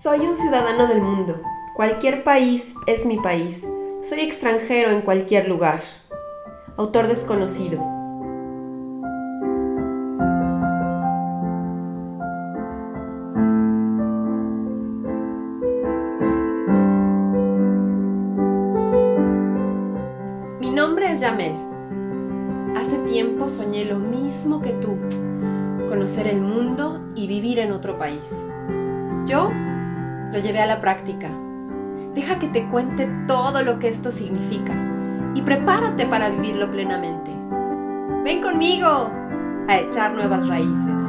Soy 0.00 0.20
un 0.20 0.36
ciudadano 0.36 0.86
del 0.86 1.00
mundo. 1.02 1.42
Cualquier 1.74 2.22
país 2.22 2.72
es 2.86 3.04
mi 3.04 3.16
país. 3.16 3.66
Soy 4.00 4.20
extranjero 4.20 4.92
en 4.92 5.00
cualquier 5.00 5.48
lugar. 5.48 5.82
Autor 6.76 7.08
desconocido. 7.08 7.97
Práctica. 30.88 31.28
Deja 32.14 32.38
que 32.38 32.48
te 32.48 32.66
cuente 32.70 33.06
todo 33.26 33.62
lo 33.62 33.78
que 33.78 33.88
esto 33.88 34.10
significa 34.10 34.72
y 35.34 35.42
prepárate 35.42 36.06
para 36.06 36.30
vivirlo 36.30 36.70
plenamente. 36.70 37.30
Ven 38.24 38.40
conmigo 38.40 39.12
a 39.68 39.78
echar 39.80 40.14
nuevas 40.14 40.48
raíces. 40.48 41.02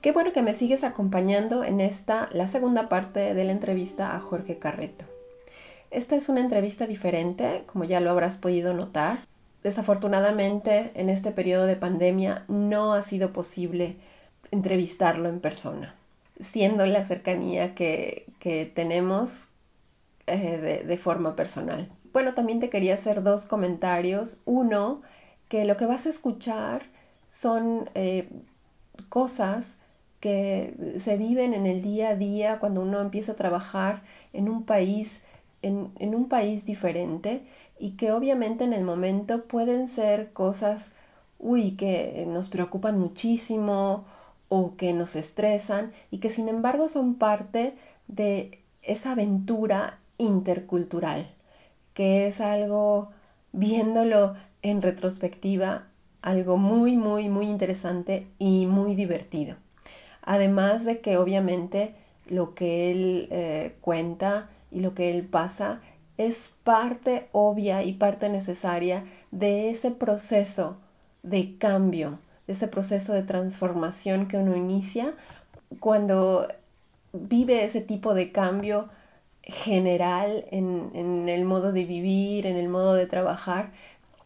Qué 0.00 0.12
bueno 0.12 0.32
que 0.32 0.40
me 0.40 0.54
sigues 0.54 0.84
acompañando 0.84 1.64
en 1.64 1.80
esta, 1.80 2.30
la 2.32 2.48
segunda 2.48 2.88
parte 2.88 3.34
de 3.34 3.44
la 3.44 3.52
entrevista 3.52 4.16
a 4.16 4.20
Jorge 4.20 4.58
Carreto. 4.58 5.17
Esta 5.90 6.16
es 6.16 6.28
una 6.28 6.40
entrevista 6.40 6.86
diferente, 6.86 7.64
como 7.66 7.84
ya 7.84 8.00
lo 8.00 8.10
habrás 8.10 8.36
podido 8.36 8.74
notar. 8.74 9.26
Desafortunadamente, 9.62 10.92
en 10.94 11.08
este 11.08 11.30
periodo 11.32 11.66
de 11.66 11.76
pandemia 11.76 12.44
no 12.48 12.92
ha 12.92 13.02
sido 13.02 13.32
posible 13.32 13.96
entrevistarlo 14.50 15.28
en 15.28 15.40
persona, 15.40 15.94
siendo 16.40 16.86
la 16.86 17.04
cercanía 17.04 17.74
que, 17.74 18.26
tenemos 18.74 19.48
eh, 20.26 20.84
de, 20.86 20.96
forma 20.96 21.36
personal. 21.36 21.90
Bueno, 22.12 22.34
también 22.34 22.60
te 22.60 22.70
quería 22.70 22.94
hacer 22.94 23.22
dos 23.22 23.46
comentarios. 23.46 24.38
Uno, 24.44 25.02
que 25.48 25.64
lo 25.64 25.76
que 25.76 25.86
vas 25.86 26.06
a 26.06 26.10
escuchar 26.10 26.84
son 27.28 27.90
eh, 27.94 28.28
cosas 29.08 29.76
que 30.20 30.74
se 30.98 31.16
viven 31.16 31.54
en 31.54 31.66
el 31.66 31.82
día 31.82 32.10
a 32.10 32.14
día 32.14 32.58
cuando 32.58 32.80
uno 32.80 33.00
empieza 33.00 33.32
a 33.32 33.36
trabajar 33.36 34.02
en 34.32 34.48
un 34.48 34.64
país 34.64 35.20
en, 35.62 36.14
un 36.14 36.28
país 36.28 36.64
diferente 36.64 37.42
y 37.78 37.92
que 37.92 38.12
obviamente 38.12 38.64
en 38.64 38.72
el 38.72 38.84
momento 38.84 39.44
pueden 39.44 39.88
ser 39.88 40.32
cosas, 40.32 40.90
uy, 41.38 41.72
que 41.72 42.24
nos 42.28 42.48
preocupan 42.48 42.98
muchísimo 42.98 44.04
o 44.48 44.76
que 44.76 44.92
nos 44.92 45.16
estresan 45.16 45.92
y 46.10 46.18
que 46.18 46.30
sin 46.30 46.48
embargo 46.48 46.88
son 46.88 47.14
parte 47.14 47.74
de 48.06 48.60
esa 48.82 49.12
aventura 49.12 49.98
intercultural, 50.16 51.30
que 51.94 52.26
es 52.26 52.40
algo, 52.40 53.10
viéndolo 53.52 54.34
en 54.62 54.82
retrospectiva, 54.82 55.86
algo 56.22 56.56
muy, 56.56 56.96
muy, 56.96 57.28
muy 57.28 57.48
interesante 57.48 58.26
y 58.38 58.66
muy 58.66 58.94
divertido. 58.94 59.56
Además 60.22 60.84
de 60.84 61.00
que 61.00 61.16
obviamente 61.16 61.94
lo 62.28 62.54
que 62.54 62.90
él 62.90 63.28
eh, 63.30 63.76
cuenta 63.80 64.50
y 64.70 64.80
lo 64.80 64.94
que 64.94 65.10
él 65.10 65.24
pasa 65.24 65.80
es 66.16 66.52
parte 66.64 67.28
obvia 67.32 67.84
y 67.84 67.92
parte 67.92 68.28
necesaria 68.28 69.04
de 69.30 69.70
ese 69.70 69.90
proceso 69.90 70.76
de 71.22 71.56
cambio, 71.58 72.18
de 72.46 72.54
ese 72.54 72.68
proceso 72.68 73.12
de 73.12 73.22
transformación 73.22 74.26
que 74.26 74.36
uno 74.36 74.56
inicia 74.56 75.14
cuando 75.80 76.48
vive 77.12 77.64
ese 77.64 77.80
tipo 77.80 78.14
de 78.14 78.32
cambio 78.32 78.88
general 79.42 80.44
en, 80.50 81.28
el 81.28 81.44
modo 81.44 81.72
de 81.72 81.84
vivir, 81.84 82.46
en 82.46 82.56
el 82.56 82.68
modo 82.68 82.94
de 82.94 83.06
trabajar. 83.06 83.72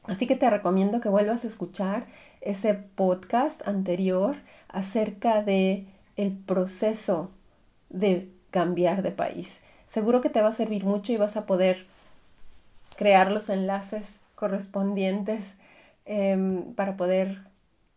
Así 0.05 0.27
que 0.27 0.37
te 0.37 0.51
recomiendo 0.51 1.01
que 1.01 1.09
vuelvas 1.09 1.45
a 1.45 1.47
escuchar 1.47 2.07
ese 2.41 2.75
podcast 2.75 3.67
anterior 3.69 4.37
acerca 4.69 5.43
de 5.43 5.87
el 6.17 6.33
proceso 6.33 7.31
de 7.89 8.33
cambiar 8.51 9.03
de 9.03 9.13
país. 9.13 9.61
Seguro 9.93 10.23
que 10.23 10.31
te 10.31 10.41
va 10.41 10.49
a 10.49 10.53
servir 10.55 10.87
mucho 10.87 11.13
y 11.13 11.19
vas 11.19 11.37
a 11.37 11.45
poder 11.45 11.85
crear 12.97 13.31
los 13.31 13.51
enlaces 13.51 14.21
correspondientes 14.37 15.57
em, 16.07 16.73
para 16.73 16.97
poder 16.97 17.41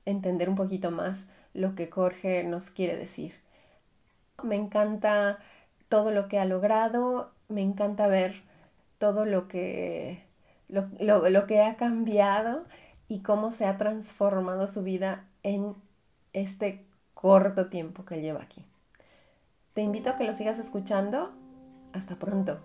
entender 0.03 0.50
un 0.50 0.55
poquito 0.55 0.91
más 0.91 1.25
lo 1.53 1.73
que 1.73 1.89
Jorge 1.89 2.44
nos 2.44 2.69
quiere 2.69 2.97
decir. 2.97 3.35
Me 4.44 4.55
encanta 4.57 5.39
todo 5.88 6.11
lo 6.11 6.28
que 6.28 6.38
ha 6.38 6.44
logrado, 6.44 7.31
me 7.47 7.61
encanta 7.61 8.07
ver 8.07 8.41
todo 8.97 9.23
lo 9.23 9.47
que, 9.47 10.22
lo 10.67 11.47
que 11.47 11.61
ha 11.61 11.78
cambiado 11.78 12.66
y 13.07 13.22
cómo 13.22 13.53
se 13.53 13.67
ha 13.67 13.78
transformado 13.78 14.67
su 14.67 14.84
vida 14.84 15.23
en 15.44 15.73
este 16.34 16.84
corto 17.13 17.67
tiempo 17.67 18.03
que 18.03 18.19
lleva 18.19 18.41
aquí. 18.41 18.66
Te 19.73 19.81
invito 19.81 20.09
a 20.09 20.17
que 20.17 20.25
lo 20.25 20.34
sigas 20.34 20.59
escuchando 20.59 21.34
hasta 21.95 22.17
pronto. 22.17 22.59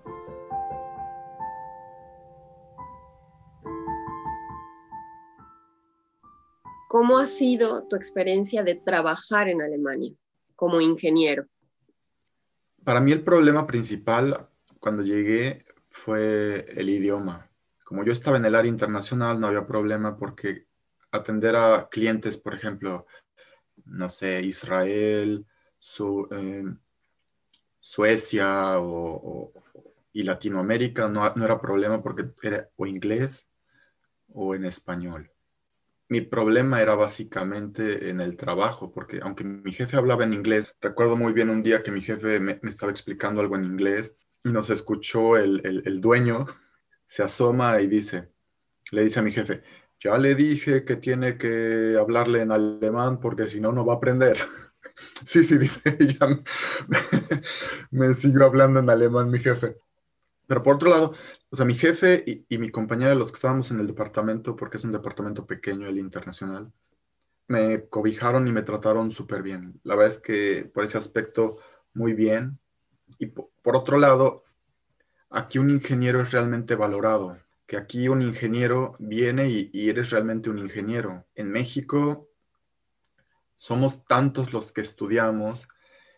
¿Cómo 6.89 7.19
ha 7.19 7.27
sido 7.27 7.85
tu 7.85 7.95
experiencia 7.95 8.65
de 8.65 8.75
trabajar 8.75 9.49
en 9.49 9.63
Alemania 9.63 10.13
como 10.57 10.81
ingeniero? 10.81 11.47
Para 12.85 13.01
mí 13.01 13.13
el 13.13 13.23
problema 13.23 13.67
principal 13.67 14.49
cuando 14.81 15.05
llegué 15.05 15.65
fue 15.91 16.67
el 16.77 16.89
idioma. 16.89 17.49
Como 17.85 18.05
yo 18.05 18.13
estaba 18.13 18.39
en 18.39 18.45
el 18.45 18.57
área 18.57 18.69
internacional, 18.69 19.39
no 19.39 19.47
había 19.47 19.67
problema 19.67 20.17
porque 20.17 20.67
atender 21.13 21.55
a 21.55 21.89
clientes, 21.91 22.37
por 22.37 22.55
ejemplo, 22.55 23.07
no 23.85 24.09
sé, 24.09 24.43
Israel, 24.43 25.47
su, 25.79 26.27
eh, 26.33 26.65
Suecia 27.81 28.79
o, 28.79 29.53
y 30.13 30.23
Latinoamérica 30.23 31.09
no, 31.09 31.27
era 31.27 31.61
problema 31.61 32.03
porque 32.03 32.27
era 32.43 32.69
o 32.77 32.87
inglés 32.87 33.49
o 34.29 34.55
en 34.55 34.65
español. 34.65 35.31
Mi 36.09 36.21
problema 36.21 36.83
era 36.83 36.95
básicamente 36.95 38.11
en 38.11 38.21
el 38.21 38.37
trabajo, 38.37 38.93
porque 38.93 39.21
aunque 39.23 39.45
mi 39.45 39.73
jefe 39.73 39.97
hablaba 39.97 40.25
en 40.25 40.33
inglés, 40.33 40.73
recuerdo 40.81 41.17
muy 41.17 41.33
bien 41.33 41.51
un 41.51 41.63
día 41.63 41.83
que 41.83 41.93
mi 41.93 42.01
jefe 42.01 42.41
me, 42.41 42.61
estaba 42.65 42.91
explicando 42.91 43.41
algo 43.41 43.57
en 43.57 43.65
inglés 43.65 44.17
y 44.45 44.51
nos 44.51 44.71
escuchó 44.71 45.37
el, 45.37 45.61
el 45.65 46.01
dueño, 46.01 46.47
se 47.07 47.23
asoma 47.23 47.81
y 47.81 47.87
dice, 47.87 48.29
le 48.91 49.05
dice 49.05 49.21
a 49.21 49.23
mi 49.23 49.33
jefe, 49.33 49.63
ya 50.01 50.17
le 50.17 50.35
dije 50.35 50.85
que 50.85 50.97
tiene 50.97 51.37
que 51.37 51.97
hablarle 51.99 52.43
en 52.43 52.53
alemán 52.53 53.21
porque 53.21 53.49
si 53.49 53.61
no, 53.61 53.71
no 53.73 53.85
va 53.85 53.95
a 53.95 53.97
aprender. 53.97 54.39
Sí, 55.27 55.45
sí, 55.45 55.59
dice 55.59 55.97
ella. 55.99 56.43
Me, 57.91 58.15
sigo 58.15 58.45
hablando 58.45 58.81
en 58.81 58.91
alemán 58.91 59.31
mi 59.31 59.39
jefe. 59.39 59.77
Pero 60.47 60.63
por 60.63 60.77
otro 60.77 60.91
lado, 60.91 61.15
o 61.51 61.57
sea, 61.57 61.65
mi 61.65 61.75
jefe 61.75 62.25
y, 62.49 62.59
mi 62.59 62.71
compañera, 62.71 63.15
los 63.15 63.31
que 63.31 63.37
estábamos 63.37 63.71
en 63.71 63.81
el 63.81 63.87
departamento, 63.87 64.57
porque 64.57 64.79
es 64.79 64.85
un 64.85 64.93
departamento 64.93 65.47
pequeño, 65.47 65.89
el 65.89 65.99
internacional, 65.99 66.73
me 67.49 67.89
cobijaron 67.89 68.49
y 68.49 68.53
me 68.53 68.63
trataron 68.63 69.11
súper 69.13 69.43
bien. 69.43 69.81
La 69.85 69.97
verdad 69.97 70.15
es 70.15 70.19
que 70.21 70.71
por 70.73 70.85
ese 70.85 70.99
aspecto, 70.99 71.59
muy 71.95 72.15
bien. 72.15 72.59
Y 73.19 73.27
por 73.27 73.77
otro 73.77 73.99
lado, 73.99 74.45
aquí 75.31 75.59
un 75.59 75.71
ingeniero 75.71 76.21
es 76.21 76.33
realmente 76.33 76.75
valorado, 76.75 77.39
que 77.67 77.77
aquí 77.77 78.09
un 78.09 78.23
ingeniero 78.23 78.97
viene 78.99 79.49
y 79.51 79.89
eres 79.89 80.11
realmente 80.11 80.51
un 80.51 80.59
ingeniero. 80.59 81.27
En 81.35 81.51
México 81.51 82.30
somos 83.61 84.07
tantos 84.07 84.55
los 84.55 84.73
que 84.73 84.81
estudiamos 84.81 85.69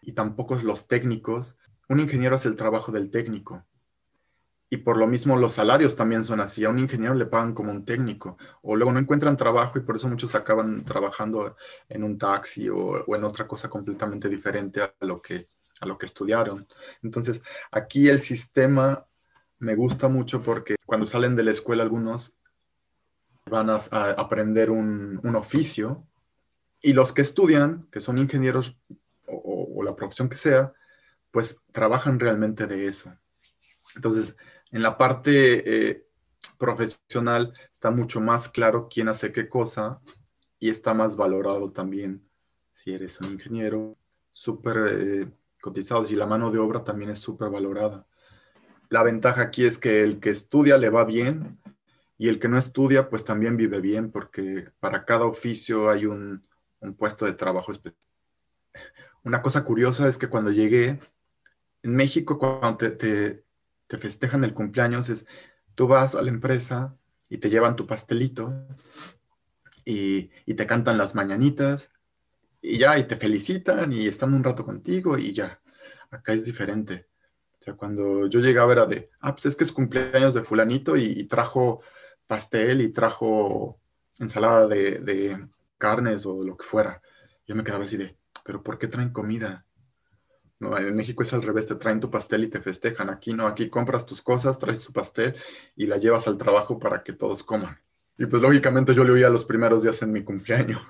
y 0.00 0.12
tan 0.12 0.36
pocos 0.36 0.62
los 0.62 0.86
técnicos. 0.86 1.56
Un 1.88 1.98
ingeniero 1.98 2.36
es 2.36 2.46
el 2.46 2.56
trabajo 2.56 2.92
del 2.92 3.10
técnico. 3.10 3.66
Y 4.70 4.78
por 4.78 4.96
lo 4.96 5.08
mismo 5.08 5.36
los 5.36 5.54
salarios 5.54 5.96
también 5.96 6.22
son 6.22 6.40
así. 6.40 6.64
A 6.64 6.70
un 6.70 6.78
ingeniero 6.78 7.14
le 7.14 7.26
pagan 7.26 7.52
como 7.52 7.72
un 7.72 7.84
técnico. 7.84 8.38
O 8.62 8.76
luego 8.76 8.92
no 8.92 9.00
encuentran 9.00 9.36
trabajo 9.36 9.76
y 9.76 9.82
por 9.82 9.96
eso 9.96 10.08
muchos 10.08 10.36
acaban 10.36 10.84
trabajando 10.84 11.56
en 11.88 12.04
un 12.04 12.16
taxi 12.16 12.68
o, 12.70 13.12
en 13.14 13.24
otra 13.24 13.46
cosa 13.48 13.68
completamente 13.68 14.28
diferente 14.28 14.80
a 14.80 14.94
lo, 15.00 15.20
que, 15.20 15.48
a 15.80 15.86
lo 15.86 15.98
que 15.98 16.06
estudiaron. 16.06 16.64
Entonces, 17.02 17.42
aquí 17.72 18.08
el 18.08 18.20
sistema 18.20 19.04
me 19.58 19.74
gusta 19.74 20.08
mucho 20.08 20.42
porque 20.42 20.76
cuando 20.86 21.06
salen 21.06 21.34
de 21.34 21.42
la 21.42 21.50
escuela 21.50 21.82
algunos 21.82 22.36
van 23.50 23.68
a, 23.68 23.74
aprender 24.16 24.70
un, 24.70 25.20
un 25.24 25.36
oficio 25.36 26.06
y 26.82 26.92
los 26.92 27.12
que 27.12 27.22
estudian, 27.22 27.86
que 27.90 28.00
son 28.00 28.18
ingenieros 28.18 28.76
o, 29.26 29.82
la 29.84 29.96
profesión 29.96 30.28
que 30.28 30.36
sea, 30.36 30.72
pues 31.30 31.56
trabajan 31.72 32.20
realmente 32.20 32.66
de 32.66 32.86
eso. 32.86 33.12
Entonces, 33.96 34.36
En 34.70 34.82
la 34.82 34.96
parte 34.96 35.90
eh, 35.90 36.06
profesional 36.56 37.52
está 37.74 37.90
mucho 37.90 38.20
más 38.20 38.48
claro 38.48 38.88
quién 38.88 39.08
hace 39.08 39.32
qué 39.32 39.48
cosa 39.48 40.00
y 40.58 40.70
está 40.70 40.94
más 40.94 41.14
valorado 41.14 41.72
también 41.72 42.22
si 42.82 42.92
eres 42.92 43.20
un 43.20 43.32
ingeniero, 43.32 43.96
súper 44.32 44.76
eh, 44.90 45.28
cotizado 45.60 46.04
y 46.08 46.16
la 46.16 46.26
mano 46.26 46.50
de 46.50 46.58
obra 46.58 46.82
también 46.82 47.10
es 47.10 47.20
súper 47.20 47.48
valorada. 47.48 48.06
La 48.88 49.04
ventaja 49.04 49.42
aquí 49.42 49.64
es 49.64 49.78
que 49.78 50.02
el 50.02 50.18
que 50.18 50.30
estudia 50.30 50.76
le 50.78 50.90
va 50.90 51.04
bien 51.04 51.60
y 52.18 52.28
el 52.28 52.40
que 52.40 52.48
no 52.48 52.58
estudia 52.58 53.08
pues 53.08 53.24
también 53.24 53.56
vive 53.56 53.80
bien 53.80 54.10
porque 54.10 54.68
para 54.80 55.04
cada 55.04 55.26
oficio 55.26 55.90
hay 55.90 56.06
un, 56.06 56.44
un 56.82 56.94
puesto 56.94 57.24
de 57.24 57.32
trabajo 57.32 57.72
especial. 57.72 58.00
Una 59.24 59.40
cosa 59.40 59.64
curiosa 59.64 60.08
es 60.08 60.18
que 60.18 60.28
cuando 60.28 60.50
llegué, 60.50 61.00
en 61.82 61.96
México 61.96 62.38
cuando 62.38 62.76
te, 62.76 62.90
te, 62.90 63.44
te 63.86 63.98
festejan 63.98 64.44
el 64.44 64.54
cumpleaños 64.54 65.08
es, 65.08 65.26
tú 65.74 65.86
vas 65.86 66.14
a 66.14 66.22
la 66.22 66.30
empresa 66.30 66.96
y 67.28 67.38
te 67.38 67.50
llevan 67.50 67.76
tu 67.76 67.86
pastelito 67.86 68.52
y, 69.84 70.30
y, 70.46 70.54
te 70.54 70.66
cantan 70.66 70.98
las 70.98 71.14
mañanitas 71.14 71.90
y 72.60 72.78
ya, 72.78 72.98
y 72.98 73.04
te 73.04 73.16
felicitan 73.16 73.92
y 73.92 74.06
están 74.06 74.34
un 74.34 74.44
rato 74.44 74.64
contigo 74.64 75.18
y 75.18 75.32
ya. 75.32 75.60
Acá 76.10 76.32
es 76.32 76.44
diferente. 76.44 77.08
O 77.62 77.64
sea, 77.64 77.74
cuando 77.74 78.26
yo 78.26 78.40
llegaba 78.40 78.72
era 78.72 78.86
de, 78.86 79.08
ah, 79.20 79.34
pues 79.34 79.46
es 79.46 79.56
que 79.56 79.62
es 79.62 79.70
cumpleaños 79.70 80.34
de 80.34 80.42
fulanito 80.42 80.96
y, 80.96 81.24
trajo 81.24 81.80
pastel 82.26 82.80
y 82.80 82.88
trajo 82.88 83.78
ensalada 84.18 84.66
de, 84.66 85.46
carnes 85.82 86.24
o 86.26 86.40
lo 86.44 86.56
que 86.56 86.64
fuera. 86.64 87.02
Yo 87.44 87.56
me 87.56 87.64
quedaba 87.64 87.82
así 87.82 87.96
de, 87.96 88.16
pero 88.44 88.62
¿por 88.62 88.78
qué 88.78 88.86
traen 88.86 89.10
comida? 89.10 89.66
No, 90.60 90.78
en 90.78 90.94
México 90.94 91.24
es 91.24 91.32
al 91.32 91.42
revés, 91.42 91.66
te 91.66 91.74
traen 91.74 91.98
tu 91.98 92.08
pastel 92.08 92.44
y 92.44 92.48
te 92.48 92.60
festejan. 92.60 93.10
Aquí 93.10 93.32
no, 93.32 93.48
aquí 93.48 93.68
compras 93.68 94.06
tus 94.06 94.22
cosas, 94.22 94.60
traes 94.60 94.78
tu 94.78 94.92
pastel 94.92 95.34
y 95.74 95.86
la 95.86 95.96
llevas 95.96 96.28
al 96.28 96.38
trabajo 96.38 96.78
para 96.78 97.02
que 97.02 97.12
todos 97.12 97.42
coman. 97.42 97.80
Y 98.16 98.26
pues 98.26 98.42
lógicamente 98.42 98.94
yo 98.94 99.02
le 99.02 99.10
oía 99.10 99.28
los 99.28 99.44
primeros 99.44 99.82
días 99.82 100.00
en 100.02 100.12
mi 100.12 100.22
cumpleaños. 100.22 100.80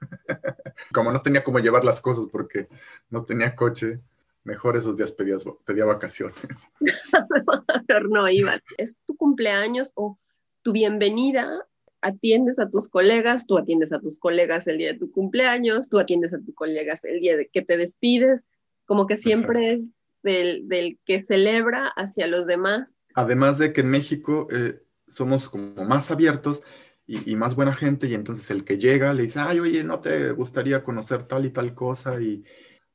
como 0.94 1.12
no 1.12 1.20
tenía 1.20 1.44
cómo 1.44 1.58
llevar 1.58 1.84
las 1.84 2.00
cosas 2.00 2.24
porque 2.32 2.68
no 3.10 3.26
tenía 3.26 3.54
coche, 3.54 4.00
mejor 4.42 4.78
esos 4.78 4.96
días 4.96 5.12
pedía, 5.12 5.36
pedía 5.66 5.84
vacaciones. 5.84 6.38
no, 8.08 8.26
Iván, 8.26 8.62
es 8.78 8.96
tu 9.06 9.14
cumpleaños 9.16 9.92
o 9.96 10.18
tu 10.62 10.72
bienvenida, 10.72 11.66
atiendes 12.02 12.58
a 12.58 12.68
tus 12.68 12.88
colegas, 12.88 13.46
tú 13.46 13.58
atiendes 13.58 13.92
a 13.92 14.00
tus 14.00 14.18
colegas 14.18 14.66
el 14.66 14.78
día 14.78 14.92
de 14.92 14.98
tu 14.98 15.10
cumpleaños, 15.10 15.88
tú 15.88 15.98
atiendes 15.98 16.32
a 16.34 16.40
tus 16.40 16.54
colegas 16.54 17.04
el 17.04 17.20
día 17.20 17.36
de 17.36 17.48
que 17.48 17.62
te 17.62 17.76
despides, 17.76 18.46
como 18.86 19.06
que 19.06 19.16
siempre 19.16 19.72
es 19.72 19.92
del, 20.22 20.68
del, 20.68 20.98
que 21.04 21.20
celebra 21.20 21.86
hacia 21.96 22.26
los 22.26 22.46
demás. 22.46 23.06
Además 23.14 23.58
de 23.58 23.72
que 23.72 23.82
en 23.82 23.88
México 23.90 24.48
eh, 24.50 24.80
somos 25.08 25.48
como 25.48 25.84
más 25.84 26.10
abiertos 26.10 26.62
y, 27.06 27.34
más 27.34 27.56
buena 27.56 27.74
gente, 27.74 28.06
y 28.06 28.14
entonces 28.14 28.48
el 28.52 28.64
que 28.64 28.78
llega 28.78 29.12
le 29.12 29.24
dice, 29.24 29.40
ay, 29.40 29.58
oye, 29.58 29.82
¿no 29.82 29.98
te 29.98 30.30
gustaría 30.30 30.84
conocer 30.84 31.24
tal 31.24 31.44
y 31.44 31.50
tal 31.50 31.74
cosa? 31.74 32.22
Y 32.22 32.44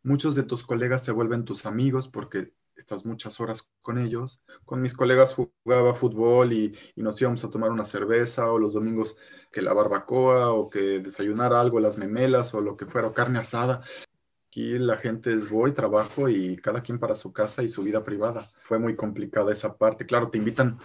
muchos 0.03 0.35
de 0.35 0.43
tus 0.43 0.63
colegas 0.63 1.03
se 1.03 1.11
vuelven 1.11 1.43
tus 1.43 1.65
amigos 1.65 2.07
porque 2.07 2.53
estás 2.75 3.05
muchas 3.05 3.39
horas 3.39 3.69
con 3.81 3.97
ellos. 3.97 4.39
Con 4.65 4.81
mis 4.81 4.93
colegas 4.93 5.33
jugaba 5.33 5.95
fútbol 5.95 6.53
y, 6.53 6.77
y, 6.95 7.01
nos 7.01 7.21
íbamos 7.21 7.43
a 7.43 7.49
tomar 7.49 7.71
una 7.71 7.85
cerveza 7.85 8.51
o 8.51 8.59
los 8.59 8.73
domingos 8.73 9.15
que 9.51 9.61
la 9.61 9.73
barbacoa 9.73 10.51
o 10.51 10.69
que 10.69 10.99
desayunar 10.99 11.53
algo, 11.53 11.79
las 11.79 11.97
memelas 11.97 12.53
o 12.53 12.61
lo 12.61 12.77
que 12.77 12.85
fuera, 12.85 13.07
o 13.07 13.13
carne 13.13 13.39
asada. 13.39 13.83
Aquí 14.47 14.79
la 14.79 14.97
gente 14.97 15.33
es 15.33 15.49
voy, 15.49 15.73
trabajo 15.73 16.29
y 16.29 16.55
cada 16.57 16.81
quien 16.81 16.97
para 16.97 17.15
su 17.15 17.33
casa 17.33 17.61
y 17.61 17.69
su 17.69 17.83
vida 17.83 18.03
privada. 18.03 18.49
Fue 18.61 18.79
muy 18.79 18.95
complicada 18.95 19.51
esa 19.51 19.77
parte. 19.77 20.05
Claro, 20.05 20.29
te 20.29 20.37
invitan 20.37 20.79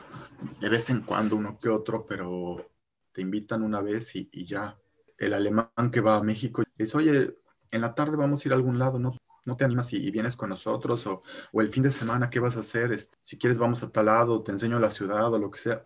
de 0.61 0.69
vez 0.69 0.91
en 0.91 1.03
cuando 1.03 1.37
uno 1.37 1.59
que 1.59 1.69
otro, 1.69 2.05
pero 2.07 2.69
te 3.13 3.21
invitan 3.23 3.63
una 3.63 3.81
vez 3.81 4.15
y, 4.17 4.45
ya. 4.45 4.77
El 5.19 5.35
alemán 5.35 5.69
que 5.93 6.01
va 6.01 6.17
a 6.17 6.23
México 6.23 6.63
dice, 6.77 6.97
oye, 6.97 7.37
en 7.71 7.81
la 7.81 7.95
tarde 7.95 8.17
vamos 8.17 8.45
a 8.45 8.49
ir 8.49 8.53
a 8.53 8.57
algún 8.57 8.79
lado, 8.79 8.99
¿no? 8.99 9.17
¿No 9.45 9.57
te 9.57 9.65
animas 9.65 9.93
y, 9.93 10.11
vienes 10.11 10.37
con 10.37 10.51
nosotros? 10.51 11.07
O, 11.07 11.23
o, 11.53 11.61
el 11.61 11.71
fin 11.71 11.83
de 11.83 11.91
semana, 11.91 12.31
¿qué 12.31 12.41
vas 12.41 12.57
a 12.57 12.61
hacer? 12.61 12.93
Este, 12.93 13.17
si 13.23 13.39
quieres, 13.39 13.59
vamos 13.59 13.83
a 13.83 13.91
tal 13.91 14.07
lado, 14.07 14.43
te 14.43 14.53
enseño 14.53 14.79
la 14.79 14.91
ciudad 14.91 15.33
o 15.33 15.39
lo 15.39 15.51
que 15.51 15.59
sea. 15.59 15.85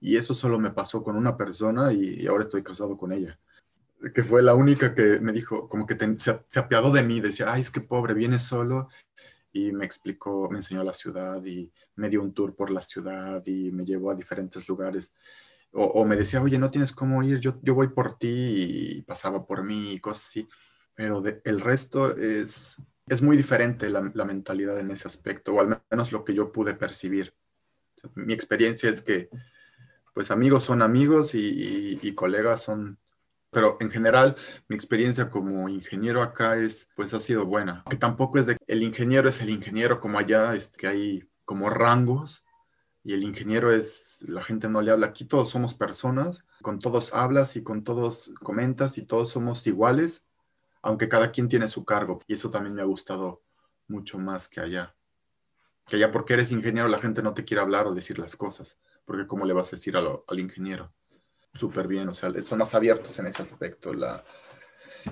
Y 0.00 0.16
eso 0.16 0.34
solo 0.34 0.58
me 0.58 0.70
pasó 0.70 1.02
con 1.02 1.16
una 1.16 1.36
persona 1.36 1.92
y, 1.92 2.26
ahora 2.26 2.44
estoy 2.44 2.62
casado 2.62 2.96
con 2.96 3.12
ella. 3.12 3.38
Que 4.14 4.22
fue 4.22 4.42
la 4.42 4.54
única 4.54 4.94
que 4.94 5.20
me 5.20 5.32
dijo, 5.32 5.68
como 5.68 5.86
que 5.86 5.96
se, 6.18 6.40
se, 6.48 6.58
apiadó 6.58 6.92
de 6.92 7.02
mí, 7.02 7.20
decía, 7.20 7.52
ay, 7.52 7.62
es 7.62 7.70
que 7.70 7.80
pobre, 7.80 8.14
vienes 8.14 8.42
solo. 8.42 8.88
Y 9.52 9.72
me 9.72 9.86
explicó, 9.86 10.48
me 10.50 10.58
enseñó 10.58 10.84
la 10.84 10.92
ciudad 10.92 11.44
y 11.44 11.72
me 11.96 12.10
dio 12.10 12.22
un 12.22 12.34
tour 12.34 12.54
por 12.54 12.70
la 12.70 12.82
ciudad 12.82 13.42
y 13.46 13.70
me 13.72 13.84
llevó 13.84 14.10
a 14.10 14.14
diferentes 14.14 14.68
lugares 14.68 15.12
o, 15.78 16.04
me 16.04 16.16
decía, 16.16 16.40
oye, 16.40 16.58
no 16.58 16.70
tienes 16.70 16.92
cómo 16.92 17.22
ir, 17.22 17.38
yo, 17.40 17.58
yo 17.62 17.74
voy 17.74 17.88
por 17.88 18.16
ti 18.18 18.28
y 18.28 19.02
pasaba 19.02 19.46
por 19.46 19.62
mí 19.62 19.92
y 19.92 20.00
cosas 20.00 20.26
así. 20.26 20.48
Pero 20.96 21.22
el 21.44 21.60
resto 21.60 22.16
es, 22.16 22.76
es 23.06 23.22
muy 23.22 23.36
diferente 23.36 23.88
la, 23.88 24.10
la, 24.12 24.24
mentalidad 24.24 24.78
en 24.80 24.90
ese 24.90 25.06
aspecto, 25.06 25.54
o 25.54 25.60
al 25.60 25.80
menos 25.90 26.10
lo 26.10 26.24
que 26.24 26.34
yo 26.34 26.50
pude 26.50 26.74
percibir. 26.74 27.34
mi 28.14 28.32
experiencia 28.32 28.90
es 28.90 29.02
que, 29.02 29.28
pues 30.14 30.30
amigos 30.30 30.64
son 30.64 30.82
amigos 30.82 31.34
y, 31.34 31.98
y, 32.02 32.14
colegas 32.14 32.62
son, 32.62 32.98
pero 33.50 33.76
en 33.80 33.90
general 33.90 34.36
mi 34.66 34.74
experiencia 34.74 35.30
como 35.30 35.68
ingeniero 35.68 36.22
acá 36.22 36.56
es, 36.56 36.88
pues 36.96 37.12
ha 37.12 37.20
sido 37.20 37.44
buena. 37.44 37.84
Que 37.90 37.96
tampoco 37.96 38.38
es 38.38 38.46
de, 38.46 38.56
el 38.66 38.82
ingeniero 38.82 39.28
es 39.28 39.42
el 39.42 39.50
ingeniero 39.50 40.00
como 40.00 40.18
allá, 40.18 40.56
es 40.56 40.70
que 40.70 40.86
hay 40.86 41.28
como 41.44 41.68
rangos 41.68 42.44
y 43.06 43.12
el 43.12 43.22
ingeniero 43.22 43.72
es, 43.72 44.16
la 44.20 44.42
gente 44.42 44.68
no 44.68 44.82
le 44.82 44.90
habla, 44.90 45.06
aquí 45.06 45.24
todos 45.24 45.50
somos 45.50 45.74
personas, 45.74 46.44
con 46.60 46.80
todos 46.80 47.14
hablas 47.14 47.54
y 47.54 47.62
con 47.62 47.84
todos 47.84 48.32
comentas 48.42 48.98
y 48.98 49.02
todos 49.02 49.30
somos 49.30 49.64
iguales, 49.66 50.24
aunque 50.86 51.08
cada 51.08 51.32
quien 51.32 51.48
tiene 51.48 51.66
su 51.66 51.84
cargo. 51.84 52.20
Y 52.28 52.34
eso 52.34 52.48
también 52.48 52.72
me 52.72 52.80
ha 52.80 52.84
gustado 52.84 53.42
mucho 53.88 54.18
más 54.18 54.48
que 54.48 54.60
allá. 54.60 54.94
Que 55.84 55.96
allá 55.96 56.12
porque 56.12 56.34
eres 56.34 56.52
ingeniero 56.52 56.88
la 56.88 56.98
gente 56.98 57.22
no 57.22 57.34
te 57.34 57.44
quiere 57.44 57.60
hablar 57.60 57.88
o 57.88 57.94
decir 57.94 58.20
las 58.20 58.36
cosas, 58.36 58.78
porque 59.04 59.26
¿cómo 59.26 59.44
le 59.44 59.52
vas 59.52 59.68
a 59.68 59.76
decir 59.76 59.96
al 59.96 60.38
ingeniero? 60.38 60.92
Súper 61.52 61.88
bien, 61.88 62.08
o 62.08 62.14
sea, 62.14 62.30
son 62.40 62.58
más 62.58 62.72
abiertos 62.74 63.18
en 63.18 63.26
ese 63.26 63.42
aspecto. 63.42 63.92
La, 63.92 64.24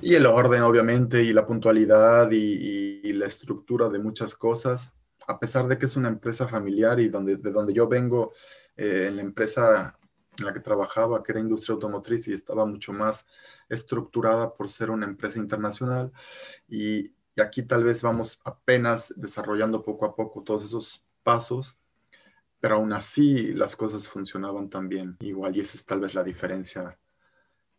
y 0.01 0.15
el 0.15 0.27
orden, 0.27 0.63
obviamente, 0.63 1.23
y 1.25 1.33
la 1.33 1.45
puntualidad 1.45 2.31
y, 2.31 3.13
la 3.13 3.27
estructura 3.27 3.89
de 3.89 3.99
muchas 3.99 4.35
cosas 4.35 4.93
a 5.27 5.39
pesar 5.39 5.67
de 5.69 5.79
que 5.79 5.87
es 5.87 5.97
una 5.97 6.09
empresa 6.09 6.47
familiar 6.47 7.01
y 7.01 7.09
donde, 7.09 7.37
de 7.37 7.51
donde 7.51 7.73
yo 7.73 7.89
vengo, 7.89 8.35
eh, 8.77 9.07
en 9.09 9.17
la 9.17 9.23
empresa 9.23 9.99
en 10.39 10.45
la 10.45 10.53
que 10.53 10.61
trabajaba, 10.61 11.23
que 11.23 11.33
era 11.33 11.41
industria 11.41 11.75
automotriz 11.75 12.29
y 12.29 12.33
estaba 12.33 12.67
mucho 12.67 12.93
más 12.93 13.27
estructurada 13.69 14.55
por 14.55 14.69
ser 14.69 14.91
una 14.91 15.07
empresa 15.07 15.39
internacional. 15.39 16.13
Y, 16.69 17.13
aquí 17.37 17.65
tal 17.65 17.83
vez 17.83 18.01
vamos 18.01 18.39
apenas 18.45 19.13
desarrollando 19.17 19.83
poco 19.83 20.07
a 20.07 20.15
poco 20.15 20.43
todos 20.43 20.63
esos 20.63 21.03
pasos, 21.25 21.77
pero 22.61 22.77
aún 22.77 22.93
así 22.93 23.53
las 23.53 23.75
cosas 23.75 24.07
funcionaban 24.07 24.71
también 24.71 25.17
igual 25.19 25.57
y 25.57 25.61
esa 25.61 25.77
es 25.77 25.85
tal 25.85 25.99
vez 25.99 26.15
la 26.15 26.23
diferencia 26.23 26.97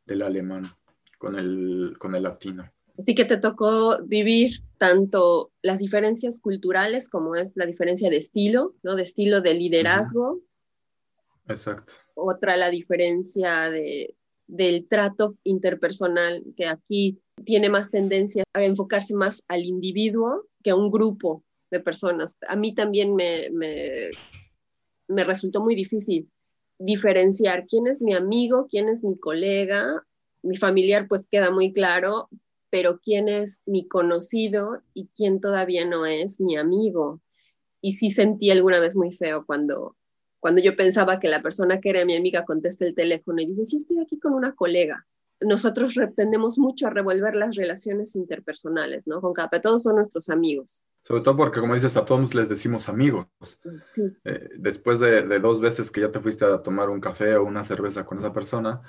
del 0.06 0.24
alemán 0.24 0.76
con 1.18 1.40
el, 1.40 1.96
con 1.98 2.16
el 2.16 2.24
latino. 2.24 2.70
Así 2.98 3.16
que 3.16 3.26
te 3.26 3.38
tocó 3.38 4.00
vivir 4.04 4.62
tanto 4.78 5.52
las 5.62 5.80
diferencias 5.80 6.40
culturales 6.40 7.10
como 7.10 7.36
es 7.36 7.54
la 7.56 7.66
diferencia 7.66 8.10
de 8.10 8.18
estilo, 8.18 8.76
¿no? 8.84 8.96
De 8.96 9.04
estilo 9.04 9.42
de 9.42 9.54
liderazgo. 9.54 10.42
Exacto. 11.48 11.94
Otra, 12.16 12.58
la 12.58 12.70
diferencia 12.70 13.70
de, 13.70 14.16
del 14.48 14.88
trato 14.88 15.38
interpersonal, 15.44 16.44
que 16.56 16.68
aquí 16.68 17.20
tiene 17.44 17.70
más 17.70 17.92
tendencia 17.92 18.44
a 18.54 18.64
enfocarse 18.64 19.14
más 19.16 19.44
al 19.48 19.64
individuo 19.64 20.48
que 20.64 20.72
a 20.72 20.76
un 20.76 20.92
grupo 20.92 21.44
de 21.72 21.80
personas. 21.80 22.38
A 22.48 22.56
mí 22.56 22.74
también 22.74 23.16
me, 23.16 23.50
me, 23.52 24.12
me 25.08 25.24
resultó 25.24 25.62
muy 25.62 25.76
difícil 25.76 26.30
diferenciar 26.80 27.66
quién 27.68 27.88
es 27.88 28.02
mi 28.02 28.14
amigo, 28.14 28.68
quién 28.70 28.90
es 28.90 29.04
mi 29.04 29.18
colega, 29.18 30.06
mi 30.44 30.56
familiar 30.56 31.08
pues 31.08 31.28
queda 31.28 31.52
muy 31.52 31.74
claro, 31.74 32.30
pero 32.70 33.00
quién 33.00 33.30
es 33.30 33.64
mi 33.66 33.88
conocido 33.88 34.82
y 34.94 35.08
quién 35.16 35.40
todavía 35.40 35.86
no 35.86 36.06
es 36.06 36.40
mi 36.40 36.58
amigo. 36.58 37.22
Y 37.82 37.94
sí 37.94 38.10
sentí 38.10 38.52
alguna 38.52 38.80
vez 38.80 38.96
muy 38.96 39.12
feo 39.12 39.46
cuando, 39.46 39.96
cuando 40.46 40.62
yo 40.62 40.76
pensaba 40.76 41.20
que 41.20 41.28
la 41.28 41.42
persona 41.42 41.82
que 41.82 41.90
era 41.90 42.06
mi 42.06 42.16
amiga 42.16 42.46
contesta 42.46 42.86
el 42.86 42.94
teléfono 42.94 43.42
y 43.42 43.48
dice, 43.48 43.66
sí, 43.66 43.78
estoy 43.78 43.98
aquí 44.00 44.20
con 44.20 44.32
una 44.32 44.52
colega. 44.52 45.08
Nosotros 45.42 45.96
tendemos 46.16 46.60
mucho 46.60 46.86
a 46.86 46.92
revolver 46.92 47.34
las 47.34 47.56
relaciones 47.56 48.16
interpersonales, 48.16 49.08
¿no? 49.08 49.22
Con 49.22 49.34
cada, 49.34 49.50
todos 49.60 49.82
son 49.82 49.96
nuestros 49.96 50.30
amigos. 50.30 50.86
Sobre 51.02 51.24
todo 51.24 51.36
porque, 51.36 51.62
como 51.62 51.74
dices, 51.74 51.98
a 51.98 52.06
todos 52.06 52.36
les 52.36 52.48
decimos 52.48 52.90
amigos. 52.90 53.26
Sí. 53.88 54.04
Eh, 54.24 54.50
después 54.60 55.00
de, 55.00 55.24
de, 55.24 55.40
dos 55.40 55.62
veces 55.62 55.90
que 55.90 56.02
ya 56.02 56.12
te 56.12 56.20
fuiste 56.20 56.46
a 56.46 56.62
tomar 56.62 56.92
un 56.92 57.02
café 57.02 57.36
o 57.38 57.44
una 57.44 57.64
cerveza 57.64 58.06
con 58.06 58.20
esa 58.20 58.32
persona, 58.32 58.84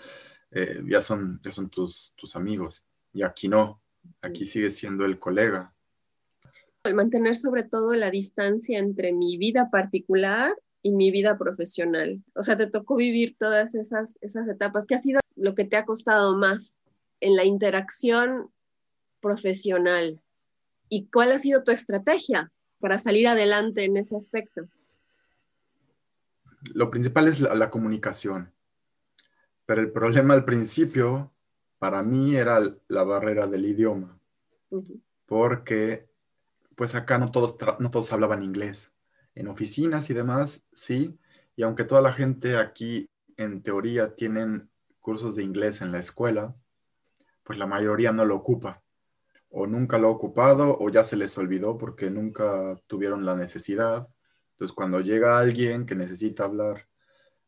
eh, 0.50 0.82
ya, 0.86 1.00
son, 1.00 1.40
ya 1.42 1.52
son 1.52 1.70
tus, 1.70 2.12
tus 2.16 2.36
amigos 2.36 2.84
y 3.14 3.22
aquí 3.22 3.48
no, 3.48 3.80
aquí 4.20 4.44
sigue 4.44 4.70
siendo 4.70 5.06
el 5.06 5.18
colega. 5.18 5.72
Mantener 6.94 7.34
sobre 7.34 7.62
todo 7.62 7.94
la 7.94 8.10
distancia 8.10 8.78
entre 8.78 9.14
mi 9.14 9.38
vida 9.38 9.70
particular 9.70 10.54
y 10.86 10.92
mi 10.92 11.10
vida 11.10 11.36
profesional. 11.36 12.22
O 12.36 12.44
sea, 12.44 12.56
te 12.56 12.68
tocó 12.68 12.94
vivir 12.94 13.36
todas 13.36 13.74
esas, 13.74 14.20
esas 14.20 14.46
etapas. 14.46 14.86
¿Qué 14.86 14.94
ha 14.94 15.00
sido 15.00 15.18
lo 15.34 15.56
que 15.56 15.64
te 15.64 15.76
ha 15.76 15.84
costado 15.84 16.38
más 16.38 16.92
en 17.18 17.34
la 17.34 17.44
interacción 17.44 18.52
profesional? 19.20 20.22
¿Y 20.88 21.08
cuál 21.08 21.32
ha 21.32 21.40
sido 21.40 21.64
tu 21.64 21.72
estrategia 21.72 22.52
para 22.78 22.98
salir 22.98 23.26
adelante 23.26 23.82
en 23.82 23.96
ese 23.96 24.16
aspecto? 24.16 24.68
Lo 26.72 26.88
principal 26.88 27.26
es 27.26 27.40
la, 27.40 27.68
comunicación. 27.68 28.52
Pero 29.66 29.80
el 29.80 29.90
problema 29.90 30.34
al 30.34 30.44
principio, 30.44 31.32
para 31.80 32.04
mí, 32.04 32.36
era 32.36 32.60
la 32.86 33.02
barrera 33.02 33.48
del 33.48 33.66
idioma. 33.66 34.20
Porque, 35.26 36.08
pues 36.76 36.94
acá 36.94 37.18
no 37.18 37.32
todos, 37.32 37.56
no 37.80 37.90
todos 37.90 38.12
hablaban 38.12 38.44
inglés 38.44 38.92
en 39.36 39.48
oficinas 39.48 40.10
y 40.10 40.14
demás, 40.14 40.62
sí, 40.72 41.16
y 41.54 41.62
aunque 41.62 41.84
toda 41.84 42.00
la 42.00 42.12
gente 42.12 42.56
aquí 42.56 43.08
en 43.36 43.62
teoría 43.62 44.16
tienen 44.16 44.70
cursos 44.98 45.36
de 45.36 45.44
inglés 45.44 45.82
en 45.82 45.92
la 45.92 45.98
escuela, 45.98 46.56
pues 47.44 47.58
la 47.58 47.66
mayoría 47.66 48.12
no 48.12 48.24
lo 48.24 48.34
ocupa, 48.34 48.82
o 49.50 49.66
nunca 49.66 49.98
lo 49.98 50.08
ha 50.08 50.10
ocupado, 50.10 50.76
o 50.80 50.88
ya 50.90 51.04
se 51.04 51.16
les 51.16 51.36
olvidó 51.38 51.78
porque 51.78 52.10
nunca 52.10 52.76
tuvieron 52.86 53.24
la 53.24 53.36
necesidad. 53.36 54.08
Entonces, 54.52 54.74
cuando 54.74 55.00
llega 55.00 55.38
alguien 55.38 55.86
que 55.86 55.94
necesita 55.94 56.44
hablar 56.44 56.88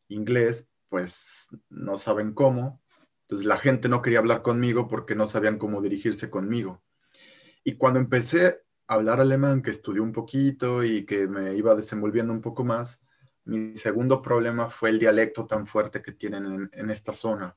inglés, 0.07 0.67
pues 0.89 1.49
no 1.69 1.97
saben 1.97 2.33
cómo. 2.33 2.81
Entonces, 3.21 3.47
la 3.47 3.57
gente 3.57 3.89
no 3.89 4.01
quería 4.01 4.19
hablar 4.19 4.43
conmigo 4.43 4.87
porque 4.87 5.15
no 5.15 5.27
sabían 5.27 5.57
cómo 5.57 5.81
dirigirse 5.81 6.29
conmigo. 6.29 6.83
Y 7.63 7.75
cuando 7.77 7.99
empecé 7.99 8.61
hablar 8.89 9.21
alemán, 9.21 9.61
que 9.61 9.69
estudié 9.69 10.01
un 10.01 10.11
poquito 10.11 10.83
y 10.83 11.05
que 11.05 11.27
me 11.27 11.55
iba 11.55 11.75
desenvolviendo 11.75 12.33
un 12.33 12.41
poco 12.41 12.63
más, 12.63 12.99
mi 13.45 13.77
segundo 13.77 14.19
problema 14.21 14.71
fue 14.71 14.89
el 14.89 14.97
dialecto 14.97 15.45
tan 15.45 15.67
fuerte 15.67 16.01
que 16.01 16.11
tienen 16.11 16.69
en, 16.73 16.89
esta 16.89 17.13
zona, 17.13 17.55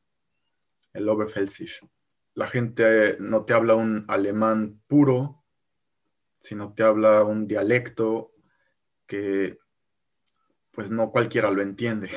el 0.92 1.08
Oberpfälzisch. 1.08 1.86
La 2.34 2.48
gente 2.48 3.16
no 3.18 3.46
te 3.46 3.54
habla 3.54 3.74
un 3.74 4.04
alemán 4.08 4.82
puro, 4.86 5.42
sino 6.42 6.74
te 6.74 6.82
habla 6.82 7.24
un 7.24 7.46
dialecto 7.46 8.32
que 9.06 9.58
pues 10.70 10.90
no 10.90 11.10
cualquiera 11.10 11.50
lo 11.50 11.62
entiende. 11.62 12.10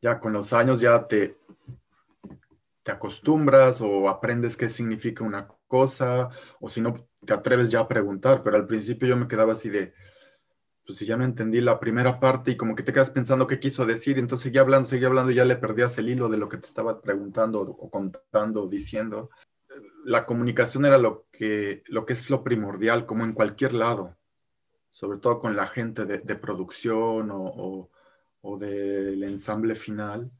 Ya 0.00 0.18
con 0.18 0.32
los 0.32 0.52
años 0.52 0.80
ya 0.80 1.06
te, 1.06 1.38
te 2.82 2.90
acostumbras 2.90 3.80
o 3.80 4.08
aprendes 4.08 4.56
qué 4.56 4.68
significa 4.68 5.22
una 5.22 5.48
cosa, 5.68 6.30
o 6.60 6.68
si 6.68 6.80
no, 6.80 7.08
te 7.26 7.34
atreves 7.34 7.70
ya 7.70 7.80
a 7.80 7.88
preguntar, 7.88 8.42
pero 8.42 8.56
al 8.56 8.66
principio 8.66 9.08
yo 9.08 9.16
me 9.16 9.28
quedaba 9.28 9.52
así 9.52 9.68
de, 9.68 9.92
pues 10.86 10.98
si 10.98 11.06
ya 11.06 11.16
no 11.16 11.24
entendí 11.24 11.60
la 11.60 11.80
primera 11.80 12.20
parte 12.20 12.52
y 12.52 12.56
como 12.56 12.74
que 12.74 12.82
te 12.82 12.92
quedas 12.92 13.10
pensando 13.10 13.46
qué 13.46 13.60
quiso 13.60 13.84
decir, 13.84 14.18
entonces 14.18 14.44
seguía 14.44 14.62
hablando, 14.62 14.88
seguía 14.88 15.08
hablando 15.08 15.32
y 15.32 15.34
ya 15.34 15.44
le 15.44 15.56
perdías 15.56 15.98
el 15.98 16.08
hilo 16.08 16.28
de 16.28 16.38
lo 16.38 16.48
que 16.48 16.58
te 16.58 16.66
estaba 16.66 17.02
preguntando 17.02 17.60
o 17.60 17.90
contando 17.90 18.64
o 18.64 18.68
diciendo. 18.68 19.30
La 20.04 20.24
comunicación 20.24 20.86
era 20.86 20.96
lo 20.96 21.26
que, 21.32 21.82
lo 21.88 22.06
que 22.06 22.12
es 22.14 22.30
lo 22.30 22.44
primordial, 22.44 23.04
como 23.04 23.24
en 23.24 23.32
cualquier 23.32 23.74
lado, 23.74 24.16
sobre 24.88 25.18
todo 25.18 25.40
con 25.40 25.56
la 25.56 25.66
gente 25.66 26.06
de, 26.06 26.36
producción 26.36 27.30
o, 27.30 27.42
o, 27.44 27.90
o 28.42 28.58
del 28.58 29.22
ensamble 29.24 29.74
final 29.74 30.30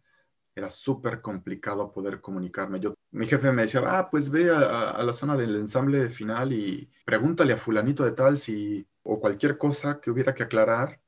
era 0.56 0.70
súper 0.70 1.20
complicado 1.20 1.92
poder 1.92 2.22
comunicarme. 2.22 2.80
Yo, 2.80 2.94
mi 3.10 3.26
jefe 3.26 3.52
me 3.52 3.62
decía, 3.62 3.82
ah, 3.86 4.08
pues 4.10 4.30
ve 4.30 4.50
a, 4.50 5.02
la 5.02 5.12
zona 5.12 5.36
del 5.36 5.54
ensamble 5.54 6.08
final 6.08 6.50
y 6.54 6.90
pregúntale 7.04 7.52
a 7.52 7.58
fulanito 7.58 8.04
de 8.04 8.12
tal 8.12 8.38
si, 8.38 8.86
o 9.02 9.20
cualquier 9.20 9.58
cosa 9.58 10.00
que 10.00 10.10
hubiera 10.10 10.34
que 10.34 10.42
aclarar. 10.42 10.98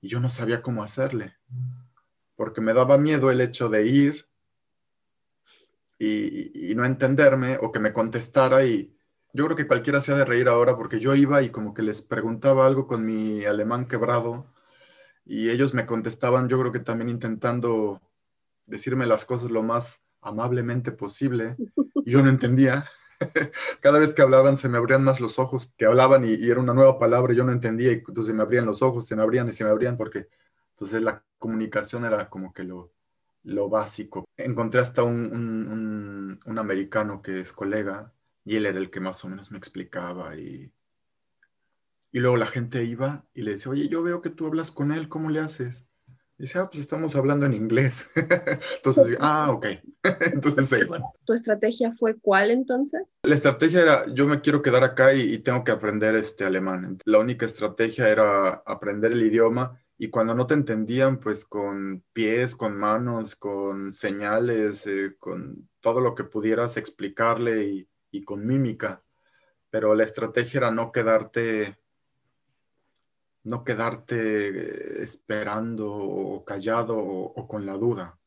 Y 0.00 0.08
yo 0.08 0.18
no 0.18 0.28
sabía 0.28 0.60
cómo 0.60 0.82
hacerle, 0.82 1.36
porque 2.34 2.60
me 2.60 2.74
daba 2.74 2.98
miedo 2.98 3.30
el 3.30 3.40
hecho 3.40 3.68
de 3.68 3.86
ir 3.86 4.26
y, 5.96 6.72
y 6.72 6.74
no 6.74 6.84
entenderme 6.84 7.58
o 7.62 7.70
que 7.70 7.78
me 7.78 7.92
contestara 7.92 8.64
y 8.64 8.92
yo 9.32 9.44
creo 9.44 9.56
que 9.56 9.68
cualquiera 9.68 10.00
se 10.00 10.12
ha 10.12 10.16
de 10.16 10.24
reír 10.24 10.48
ahora 10.48 10.76
porque 10.76 10.98
yo 10.98 11.14
iba 11.14 11.42
y 11.42 11.50
como 11.50 11.74
que 11.74 11.82
les 11.82 12.02
preguntaba 12.02 12.66
algo 12.66 12.86
con 12.88 13.04
mi 13.06 13.44
alemán 13.44 13.86
quebrado 13.86 14.46
y 15.24 15.50
ellos 15.50 15.74
me 15.74 15.86
contestaban, 15.86 16.48
yo 16.48 16.58
creo 16.60 16.72
que 16.72 16.80
también 16.80 17.08
intentando 17.08 18.02
decirme 18.66 19.06
las 19.06 19.24
cosas 19.24 19.50
lo 19.50 19.62
más 19.62 20.00
amablemente 20.20 20.92
posible. 20.92 21.56
Yo 22.04 22.22
no 22.22 22.30
entendía. 22.30 22.86
Cada 23.80 23.98
vez 23.98 24.14
que 24.14 24.22
hablaban 24.22 24.58
se 24.58 24.68
me 24.68 24.78
abrían 24.78 25.04
más 25.04 25.20
los 25.20 25.38
ojos, 25.38 25.70
que 25.76 25.86
hablaban 25.86 26.24
y, 26.24 26.34
era 26.34 26.60
una 26.60 26.74
nueva 26.74 26.98
palabra 26.98 27.32
yo 27.34 27.44
no 27.44 27.52
entendía 27.52 27.92
y 27.92 28.02
entonces 28.06 28.34
me 28.34 28.42
abrían 28.42 28.66
los 28.66 28.82
ojos, 28.82 29.06
se 29.06 29.16
me 29.16 29.22
abrían 29.22 29.48
y 29.48 29.52
se 29.52 29.64
me 29.64 29.70
abrían 29.70 29.96
porque 29.96 30.28
entonces 30.72 31.02
la 31.02 31.22
comunicación 31.38 32.04
era 32.04 32.28
como 32.28 32.52
que 32.52 32.64
lo, 32.64 32.92
lo 33.44 33.68
básico. 33.68 34.24
Encontré 34.36 34.80
hasta 34.80 35.02
un, 35.02 35.32
un, 35.32 36.40
un, 36.44 36.58
americano 36.58 37.22
que 37.22 37.40
es 37.40 37.52
colega 37.52 38.12
y 38.44 38.56
él 38.56 38.66
era 38.66 38.78
el 38.78 38.90
que 38.90 39.00
más 39.00 39.24
o 39.24 39.28
menos 39.28 39.50
me 39.50 39.58
explicaba 39.58 40.36
y, 40.36 40.72
y 42.12 42.18
luego 42.20 42.36
la 42.36 42.46
gente 42.46 42.84
iba 42.84 43.24
y 43.34 43.42
le 43.42 43.52
decía, 43.52 43.72
oye, 43.72 43.88
yo 43.88 44.02
veo 44.02 44.22
que 44.22 44.30
tú 44.30 44.46
hablas 44.46 44.72
con 44.72 44.92
él, 44.92 45.08
¿cómo 45.08 45.30
le 45.30 45.40
haces? 45.40 45.84
Dice, 46.36 46.58
ah, 46.58 46.68
pues 46.68 46.80
estamos 46.80 47.14
hablando 47.14 47.46
en 47.46 47.54
inglés. 47.54 48.06
entonces, 48.76 49.16
ah, 49.20 49.52
ok. 49.52 49.66
entonces, 50.32 50.68
sí. 50.68 50.86
¿Tu 51.24 51.32
estrategia 51.32 51.92
fue 51.92 52.18
cuál 52.18 52.50
entonces? 52.50 53.02
La 53.22 53.36
estrategia 53.36 53.82
era, 53.82 54.06
yo 54.12 54.26
me 54.26 54.40
quiero 54.40 54.60
quedar 54.60 54.82
acá 54.82 55.14
y, 55.14 55.38
tengo 55.38 55.62
que 55.62 55.70
aprender 55.70 56.16
este 56.16 56.44
alemán. 56.44 56.98
La 57.04 57.18
única 57.18 57.46
estrategia 57.46 58.08
era 58.08 58.62
aprender 58.66 59.12
el 59.12 59.22
idioma 59.22 59.80
y 59.96 60.10
cuando 60.10 60.34
no 60.34 60.46
te 60.48 60.54
entendían, 60.54 61.20
pues 61.20 61.44
con 61.44 62.02
pies, 62.12 62.56
con 62.56 62.76
manos, 62.76 63.36
con 63.36 63.92
señales, 63.92 64.86
eh, 64.88 65.14
con 65.18 65.68
todo 65.80 66.00
lo 66.00 66.16
que 66.16 66.24
pudieras 66.24 66.76
explicarle 66.76 67.64
y, 67.64 67.88
y 68.10 68.24
con 68.24 68.44
mímica. 68.44 69.04
Pero 69.70 69.94
la 69.94 70.02
estrategia 70.02 70.58
era 70.58 70.70
no 70.72 70.90
quedarte 70.90 71.76
no 73.44 73.62
quedarte 73.62 75.02
esperando 75.02 75.92
o 75.92 76.44
callado 76.44 76.96
o, 76.98 77.46
con 77.46 77.66
la 77.66 77.74
duda. 77.74 78.18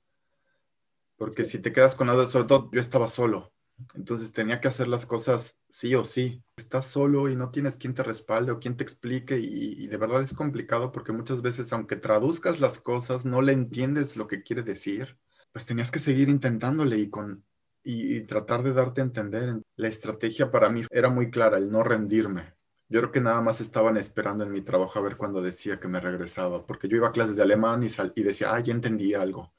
Porque 1.17 1.45
si 1.45 1.59
te 1.59 1.73
quedas 1.73 1.95
con 1.95 2.07
la 2.07 2.13
duda, 2.13 2.27
sobre 2.27 2.47
todo 2.47 2.69
yo 2.71 2.79
estaba 2.79 3.07
solo, 3.07 3.51
entonces 3.95 4.31
tenía 4.31 4.61
que 4.61 4.67
hacer 4.67 4.87
las 4.87 5.07
cosas 5.07 5.57
sí 5.69 5.95
o 5.95 6.03
sí. 6.03 6.43
Estás 6.55 6.85
solo 6.85 7.29
y 7.29 7.35
no 7.35 7.49
tienes 7.49 7.77
quien 7.77 7.95
te 7.95 8.03
respalde 8.03 8.51
o 8.51 8.59
quien 8.59 8.77
te 8.77 8.83
explique 8.83 9.37
y, 9.39 9.87
de 9.87 9.97
verdad 9.97 10.21
es 10.21 10.33
complicado 10.33 10.91
porque 10.91 11.11
muchas 11.11 11.41
veces 11.41 11.73
aunque 11.73 11.95
traduzcas 11.95 12.59
las 12.59 12.79
cosas 12.79 13.25
no 13.25 13.41
le 13.41 13.53
entiendes 13.53 14.15
lo 14.17 14.27
que 14.27 14.43
quiere 14.43 14.61
decir, 14.63 15.17
pues 15.51 15.65
tenías 15.65 15.91
que 15.91 15.99
seguir 15.99 16.29
intentándole 16.29 16.97
y 16.99 17.09
con 17.09 17.43
y 17.83 18.19
tratar 18.21 18.63
de 18.63 18.73
darte 18.73 18.99
a 18.99 19.05
entender. 19.05 19.61
La 19.77 19.87
estrategia 19.87 20.51
para 20.51 20.69
mí 20.69 20.83
era 20.91 21.09
muy 21.09 21.31
clara, 21.31 21.57
el 21.57 21.71
no 21.71 21.83
rendirme. 21.83 22.56
Yo 22.89 23.01
creo 23.01 23.11
que 23.11 23.21
nada 23.21 23.41
más 23.41 23.59
estaban 23.61 23.97
esperando 23.97 24.45
en 24.45 24.51
mi 24.51 24.61
trabajo 24.61 24.97
a 24.97 25.01
ver 25.01 25.17
cuando 25.17 25.41
decía 25.41 25.79
que 25.79 25.87
me 25.87 25.99
regresaba, 25.99 26.65
porque 26.65 26.87
yo 26.87 26.97
iba 26.97 27.09
a 27.09 27.11
clases 27.11 27.35
de 27.35 27.43
alemán 27.43 27.83
y, 27.83 27.87
y 28.15 28.23
decía, 28.23 28.53
ah, 28.53 28.59
ya 28.59 28.73
entendí 28.73 29.13
algo. 29.13 29.53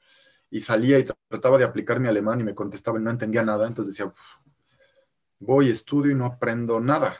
Y 0.49 0.61
salía 0.61 0.97
y 0.99 1.05
trataba 1.27 1.57
de 1.59 1.63
aplicar 1.63 1.99
mi 1.99 2.07
alemán 2.07 2.39
y 2.41 2.43
me 2.43 2.55
contestaba 2.55 2.99
y 2.99 3.03
no 3.03 3.11
entendía 3.11 3.43
nada, 3.43 3.67
entonces 3.67 3.95
decía, 3.95 4.11
voy, 5.39 5.69
estudio 5.69 6.11
y 6.11 6.15
no 6.15 6.25
aprendo 6.25 6.79
nada, 6.79 7.17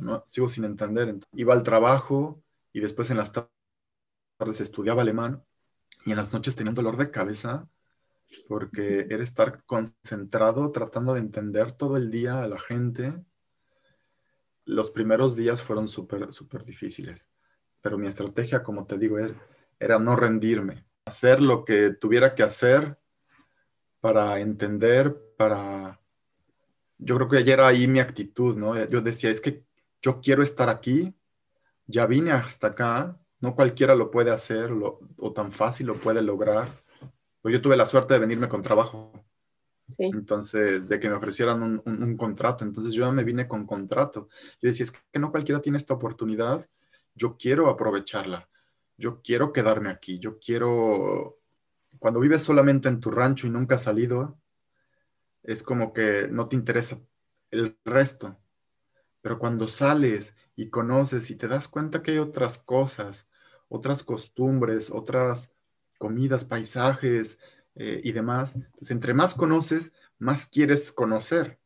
no, 0.00 0.24
sigo 0.26 0.48
sin 0.48 0.64
entender. 0.64 1.16
iba 1.32 1.54
al 1.54 1.62
trabajo 1.62 2.42
y 2.72 2.80
después 2.80 3.10
en 3.10 3.18
las 3.18 3.32
tardes 3.32 4.60
estudiaba 4.60 5.02
alemán 5.02 5.44
y 6.04 6.10
en 6.10 6.16
las 6.16 6.32
noches 6.32 6.56
tenía 6.56 6.70
un 6.70 6.76
dolor 6.76 6.96
de 6.96 7.10
cabeza 7.10 7.68
porque 8.48 9.06
era 9.10 9.22
estar 9.22 9.62
concentrado 9.64 10.70
tratando 10.72 11.14
de 11.14 11.20
entender 11.20 11.72
todo 11.72 11.96
el 11.96 12.10
día 12.10 12.42
a 12.42 12.48
la 12.48 12.58
gente 12.58 13.22
los 14.64 14.90
primeros 14.90 15.36
días 15.36 15.62
fueron 15.62 15.88
súper, 15.88 16.32
súper 16.32 16.64
difíciles, 16.64 17.28
pero 17.80 17.98
mi 17.98 18.06
estrategia, 18.06 18.62
como 18.62 18.86
te 18.86 18.98
digo, 18.98 19.18
era, 19.78 19.98
no 19.98 20.16
rendirme, 20.16 20.86
hacer 21.04 21.40
lo 21.40 21.64
que 21.64 21.90
tuviera 21.90 22.34
que 22.34 22.42
hacer 22.42 22.98
para 24.00 24.40
entender, 24.40 25.16
para... 25.36 26.00
Yo 26.98 27.16
creo 27.16 27.28
que 27.28 27.38
ayer 27.38 27.60
ahí 27.60 27.88
mi 27.88 28.00
actitud, 28.00 28.56
¿no? 28.56 28.82
Yo 28.88 29.00
decía, 29.00 29.30
es 29.30 29.40
que 29.40 29.64
yo 30.00 30.20
quiero 30.20 30.42
estar 30.42 30.68
aquí, 30.68 31.14
ya 31.86 32.06
vine 32.06 32.32
hasta 32.32 32.68
acá, 32.68 33.18
no 33.40 33.54
cualquiera 33.54 33.94
lo 33.94 34.10
puede 34.10 34.30
hacer 34.30 34.70
o 34.72 35.32
tan 35.32 35.52
fácil 35.52 35.88
lo 35.88 35.96
puede 35.96 36.22
lograr. 36.22 36.68
Pero 37.42 37.56
yo 37.56 37.60
tuve 37.60 37.76
la 37.76 37.84
suerte 37.84 38.14
de 38.14 38.20
venirme 38.20 38.48
con 38.48 38.62
trabajo. 38.62 39.12
Entonces, 39.98 40.88
de 40.88 40.98
que 40.98 41.08
me 41.08 41.14
ofrecieran 41.14 41.82
un, 41.84 42.16
contrato. 42.16 42.64
Entonces 42.64 42.94
yo 42.94 43.10
me 43.12 43.24
vine 43.24 43.46
con 43.46 43.66
contrato. 43.66 44.28
Yo 44.60 44.68
decía, 44.68 44.84
es 44.84 44.92
que 44.92 45.18
no 45.18 45.30
cualquiera 45.30 45.60
tiene 45.60 45.78
esta 45.78 45.94
oportunidad. 45.94 46.68
Yo 47.14 47.36
quiero 47.36 47.68
aprovecharla. 47.68 48.48
Yo 48.96 49.20
quiero 49.22 49.52
quedarme 49.52 49.90
aquí. 49.90 50.18
Yo 50.18 50.38
quiero... 50.38 51.38
Cuando 51.98 52.20
vives 52.20 52.42
solamente 52.42 52.88
en 52.88 53.00
tu 53.00 53.10
rancho 53.10 53.46
y 53.46 53.50
nunca 53.50 53.76
has 53.76 53.82
salido, 53.82 54.36
es 55.42 55.62
como 55.62 55.92
que 55.92 56.28
no 56.28 56.48
te 56.48 56.56
interesa 56.56 56.98
el 57.50 57.76
resto. 57.84 58.36
Pero 59.20 59.38
cuando 59.38 59.68
sales 59.68 60.34
y 60.56 60.70
conoces 60.70 61.30
y 61.30 61.36
te 61.36 61.48
das 61.48 61.68
cuenta 61.68 62.02
que 62.02 62.12
hay 62.12 62.18
otras 62.18 62.58
cosas, 62.58 63.28
otras 63.68 64.02
costumbres, 64.02 64.90
otras 64.90 65.52
comidas, 65.98 66.44
paisajes 66.44 67.38
eh, 67.76 68.00
y 68.04 68.12
demás. 68.12 68.54
Entonces, 68.54 68.90
entre 68.90 69.14
más 69.14 69.34
conoces, 69.34 69.92
más 70.18 70.46
quieres 70.46 70.92
conocer. 70.92 71.58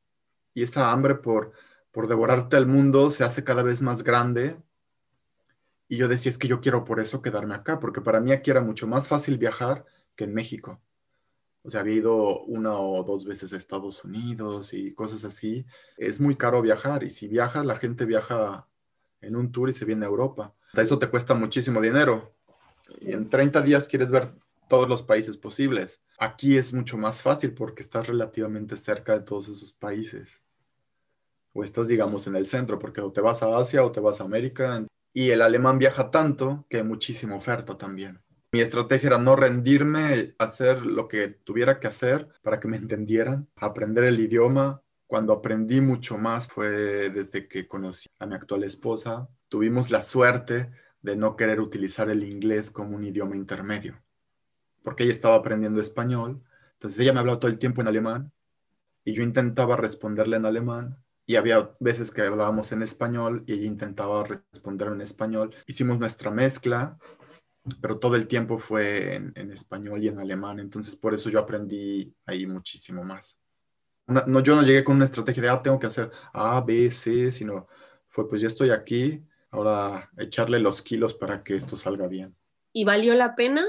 Y 0.55 0.63
esa 0.63 0.91
hambre 0.91 1.17
por, 1.17 1.53
por 1.91 2.09
devorarte 2.09 2.57
al 2.57 2.67
mundo 2.67 3.11
se 3.11 3.25
hace 3.25 3.45
cada 3.45 3.63
vez 3.63 3.83
más 3.83 4.03
grande. 4.03 4.57
Y 5.89 5.97
yo 5.97 6.09
decía, 6.09 6.31
es 6.31 6.39
que 6.39 6.49
yo 6.49 6.61
quiero 6.61 6.85
por 6.85 7.01
eso 7.01 7.23
quedarme 7.23 7.55
acá, 7.55 7.79
porque 7.81 8.01
para 8.01 8.21
mí 8.21 8.33
aquí 8.33 8.51
era 8.51 8.61
mucho 8.61 8.87
más 8.87 9.09
fácil 9.09 9.39
viajar 9.39 9.85
que 10.17 10.25
en 10.25 10.35
México. 10.35 10.81
O 11.63 11.71
sea, 11.71 11.81
había 11.81 11.97
ido 11.97 12.45
una 12.45 12.79
o 12.79 13.03
dos 13.05 13.25
veces 13.25 13.53
a 13.53 13.57
Estados 13.57 14.05
Unidos 14.05 14.73
y 14.73 14.95
cosas 14.95 15.25
así. 15.25 15.67
Es 15.97 16.21
muy 16.21 16.37
caro 16.37 16.63
viajar 16.63 17.05
y 17.05 17.11
si 17.11 17.29
viajas, 17.29 17.67
la 17.67 17.77
gente 17.77 18.05
viaja 18.05 18.67
en 19.21 19.37
un 19.37 19.53
tour 19.53 19.69
y 19.69 19.75
se 19.75 19.85
viene 19.85 20.07
a 20.07 20.09
Europa. 20.09 20.55
Eso 20.75 20.99
te 20.99 21.09
cuesta 21.09 21.35
muchísimo 21.35 21.81
dinero. 21.81 22.33
En 23.01 23.29
30 23.29 23.61
días 23.63 23.87
quieres 23.87 24.11
ver 24.11 24.33
todos 24.69 24.89
los 24.89 25.03
países 25.03 25.37
posibles. 25.37 26.01
Aquí 26.19 26.57
es 26.57 26.73
mucho 26.73 26.97
más 26.97 27.23
fácil 27.23 27.55
porque 27.55 27.83
estás 27.83 28.07
relativamente 28.07 28.77
cerca 28.77 29.15
de 29.19 29.25
todos 29.25 29.49
esos 29.49 29.73
países. 29.73 30.41
O 31.53 31.65
estás, 31.65 31.89
digamos, 31.89 32.27
en 32.27 32.37
el 32.37 32.47
centro, 32.47 32.79
porque 32.79 33.01
o 33.01 33.13
te 33.13 33.21
vas 33.21 33.43
a 33.43 33.57
Asia 33.57 33.85
o 33.85 33.93
te 33.93 34.01
vas 34.01 34.21
a 34.21 34.25
América. 34.25 34.85
Y 35.13 35.31
el 35.31 35.43
alemán 35.43 35.79
viaja 35.79 36.11
tanto 36.11 36.67
que 36.69 36.79
hay 36.79 36.85
muchísima 36.85 37.37
oferta 37.37 37.77
también. 37.77 38.21
Mi 38.53 38.61
estrategia 38.61 39.09
era 39.09 39.19
no 39.19 39.37
rendirme, 39.37 40.35
hacer 40.39 40.87
lo 40.87 41.07
que 41.07 41.29
tuviera 41.29 41.81
que 41.81 41.87
hacer 41.87 42.29
para 42.43 42.59
que 42.61 42.69
me 42.69 42.79
entendieran, 42.79 43.47
aprender 43.57 44.05
el 44.05 44.21
idioma. 44.21 44.83
Cuando 45.07 45.35
aprendí 45.35 45.81
mucho 45.81 46.17
más 46.17 46.49
fue 46.49 47.11
desde 47.11 47.47
que 47.47 47.69
conocí 47.69 48.09
a 48.19 48.27
mi 48.27 48.35
actual 48.35 48.65
esposa. 48.65 49.29
Tuvimos 49.49 49.91
la 49.91 50.03
suerte 50.03 50.71
de 51.03 51.17
no 51.17 51.37
querer 51.37 51.61
utilizar 51.61 52.09
el 52.11 52.25
inglés 52.25 52.71
como 52.71 52.97
un 52.97 53.05
idioma 53.05 53.37
intermedio, 53.37 54.03
porque 54.83 55.05
ella 55.05 55.13
estaba 55.13 55.37
aprendiendo 55.37 55.81
español, 55.81 56.43
entonces 56.75 57.01
ella 57.01 57.13
me 57.13 57.21
hablaba 57.21 57.41
todo 57.41 57.51
el 57.51 57.59
tiempo 57.59 57.81
en 57.81 57.89
alemán 57.89 58.33
y 59.05 59.13
yo 59.15 59.23
intentaba 59.23 59.77
responderle 59.77 60.37
en 60.37 60.47
alemán 60.47 60.97
y 61.27 61.37
había 61.37 61.73
veces 61.81 62.11
que 62.11 62.23
hablábamos 62.23 62.73
en 62.73 62.83
español 62.83 63.45
y 63.47 63.55
ella 63.55 63.67
intentaba 63.67 64.25
responder 64.25 64.89
en 64.89 65.01
español. 65.01 65.55
Hicimos 65.67 65.99
nuestra 65.99 66.31
mezcla 66.31 66.99
pero 67.81 67.99
todo 67.99 68.17
el 68.17 68.27
tiempo 68.27 68.59
fue 68.59 69.15
en, 69.15 69.53
español 69.53 70.03
y 70.03 70.09
en 70.09 70.19
alemán, 70.19 70.59
entonces 70.61 70.97
por 70.97 71.15
eso 71.15 71.31
yo 71.31 71.39
aprendí 71.39 72.15
ahí 72.27 72.47
muchísimo 72.47 73.05
más. 73.05 73.39
no, 74.07 74.41
yo 74.41 74.57
no 74.57 74.63
llegué 74.63 74.85
con 74.85 74.97
una 74.97 75.05
estrategia 75.05 75.43
de, 75.43 75.49
ah, 75.51 75.63
tengo 75.63 75.79
que 75.79 75.87
hacer 75.87 76.11
A, 76.33 76.61
B, 76.61 76.91
C, 76.91 77.33
sino 77.33 77.67
fue, 78.09 78.29
pues 78.29 78.41
ya 78.41 78.47
estoy 78.47 78.71
aquí, 78.71 79.23
ahora 79.51 80.11
echarle 80.17 80.59
los 80.59 80.83
kilos 80.83 81.15
para 81.15 81.43
que 81.43 81.57
esto 81.57 81.77
salga 81.77 82.07
bien. 82.07 82.35
¿Y 82.73 82.85
valió 82.85 83.15
la 83.15 83.35
pena 83.35 83.65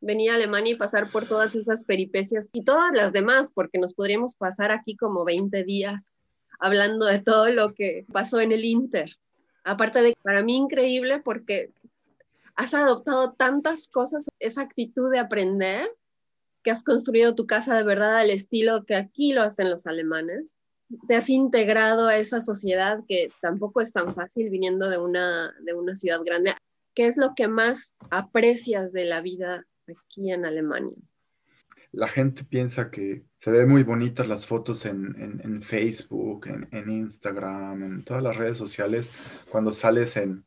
venir 0.00 0.30
a 0.30 0.34
Alemania 0.36 0.72
y 0.72 0.76
pasar 0.76 1.10
por 1.10 1.28
todas 1.28 1.54
esas 1.54 1.84
peripecias 1.84 2.48
y 2.52 2.64
todas 2.64 2.92
las 2.92 3.12
demás? 3.12 3.52
Porque 3.54 3.78
nos 3.78 3.94
podríamos 3.94 4.36
pasar 4.36 4.70
aquí 4.70 4.96
como 4.96 5.24
20 5.24 5.64
días 5.64 6.16
hablando 6.58 7.06
de 7.06 7.20
todo 7.20 7.50
lo 7.50 7.74
que 7.74 8.06
pasó 8.12 8.40
en 8.40 8.52
el 8.52 8.64
Inter. 8.64 9.16
Aparte 9.64 10.02
de, 10.02 10.16
para 10.22 10.42
mí 10.42 10.56
increíble 10.56 11.20
porque 11.20 11.72
has 12.56 12.74
adoptado 12.74 13.32
tantas 13.34 13.88
cosas, 13.88 14.28
esa 14.40 14.62
actitud 14.62 15.12
de 15.12 15.20
aprender, 15.20 15.88
que 16.64 16.72
has 16.72 16.82
construido 16.82 17.36
tu 17.36 17.46
casa 17.46 17.76
de 17.76 17.84
verdad 17.84 18.16
al 18.16 18.30
estilo 18.30 18.84
que 18.84 18.96
aquí 18.96 19.32
lo 19.32 19.42
hacen 19.42 19.70
los 19.70 19.86
alemanes. 19.86 20.58
Te 21.06 21.14
has 21.14 21.30
integrado 21.30 22.08
a 22.08 22.16
esa 22.16 22.40
sociedad 22.40 23.00
que 23.06 23.30
tampoco 23.40 23.80
es 23.80 23.92
tan 23.92 24.12
fácil 24.14 24.50
viniendo 24.50 24.90
de 24.90 24.98
una, 24.98 25.54
de 25.60 25.74
una 25.74 25.94
ciudad 25.94 26.20
grande. 26.24 26.54
¿Qué 26.94 27.06
es 27.06 27.16
lo 27.16 27.34
que 27.36 27.46
más 27.46 27.94
aprecias 28.10 28.92
de 28.92 29.04
la 29.04 29.20
vida 29.20 29.67
aquí 29.90 30.32
en 30.32 30.44
Alemania? 30.44 30.96
La 31.92 32.08
gente 32.08 32.44
piensa 32.44 32.90
que 32.90 33.24
se 33.36 33.50
ve 33.50 33.64
muy 33.64 33.82
bonitas 33.82 34.28
las 34.28 34.46
fotos 34.46 34.84
en, 34.84 35.40
en, 35.42 35.62
Facebook, 35.62 36.46
en, 36.46 36.68
en 36.70 36.90
Instagram, 36.90 37.82
en 37.82 38.04
todas 38.04 38.22
las 38.22 38.36
redes 38.36 38.58
sociales, 38.58 39.10
cuando 39.50 39.72
sales 39.72 40.16
en, 40.18 40.44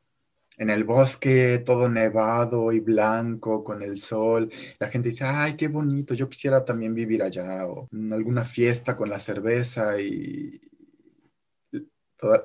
en 0.57 0.69
el 0.69 0.83
bosque, 0.83 1.63
todo 1.65 1.89
nevado 1.89 2.71
y 2.71 2.79
blanco 2.79 3.63
con 3.63 3.81
el 3.81 3.97
sol. 3.97 4.51
La 4.77 4.89
gente 4.89 5.09
dice, 5.09 5.23
ay, 5.25 5.55
qué 5.57 5.67
bonito, 5.67 6.13
yo 6.13 6.29
quisiera 6.29 6.63
también 6.63 6.93
vivir 6.93 7.23
allá, 7.23 7.65
o 7.65 7.89
en 7.91 8.13
alguna 8.13 8.45
fiesta 8.45 8.95
con 8.95 9.09
la 9.09 9.19
cerveza 9.19 9.99
y 9.99 10.61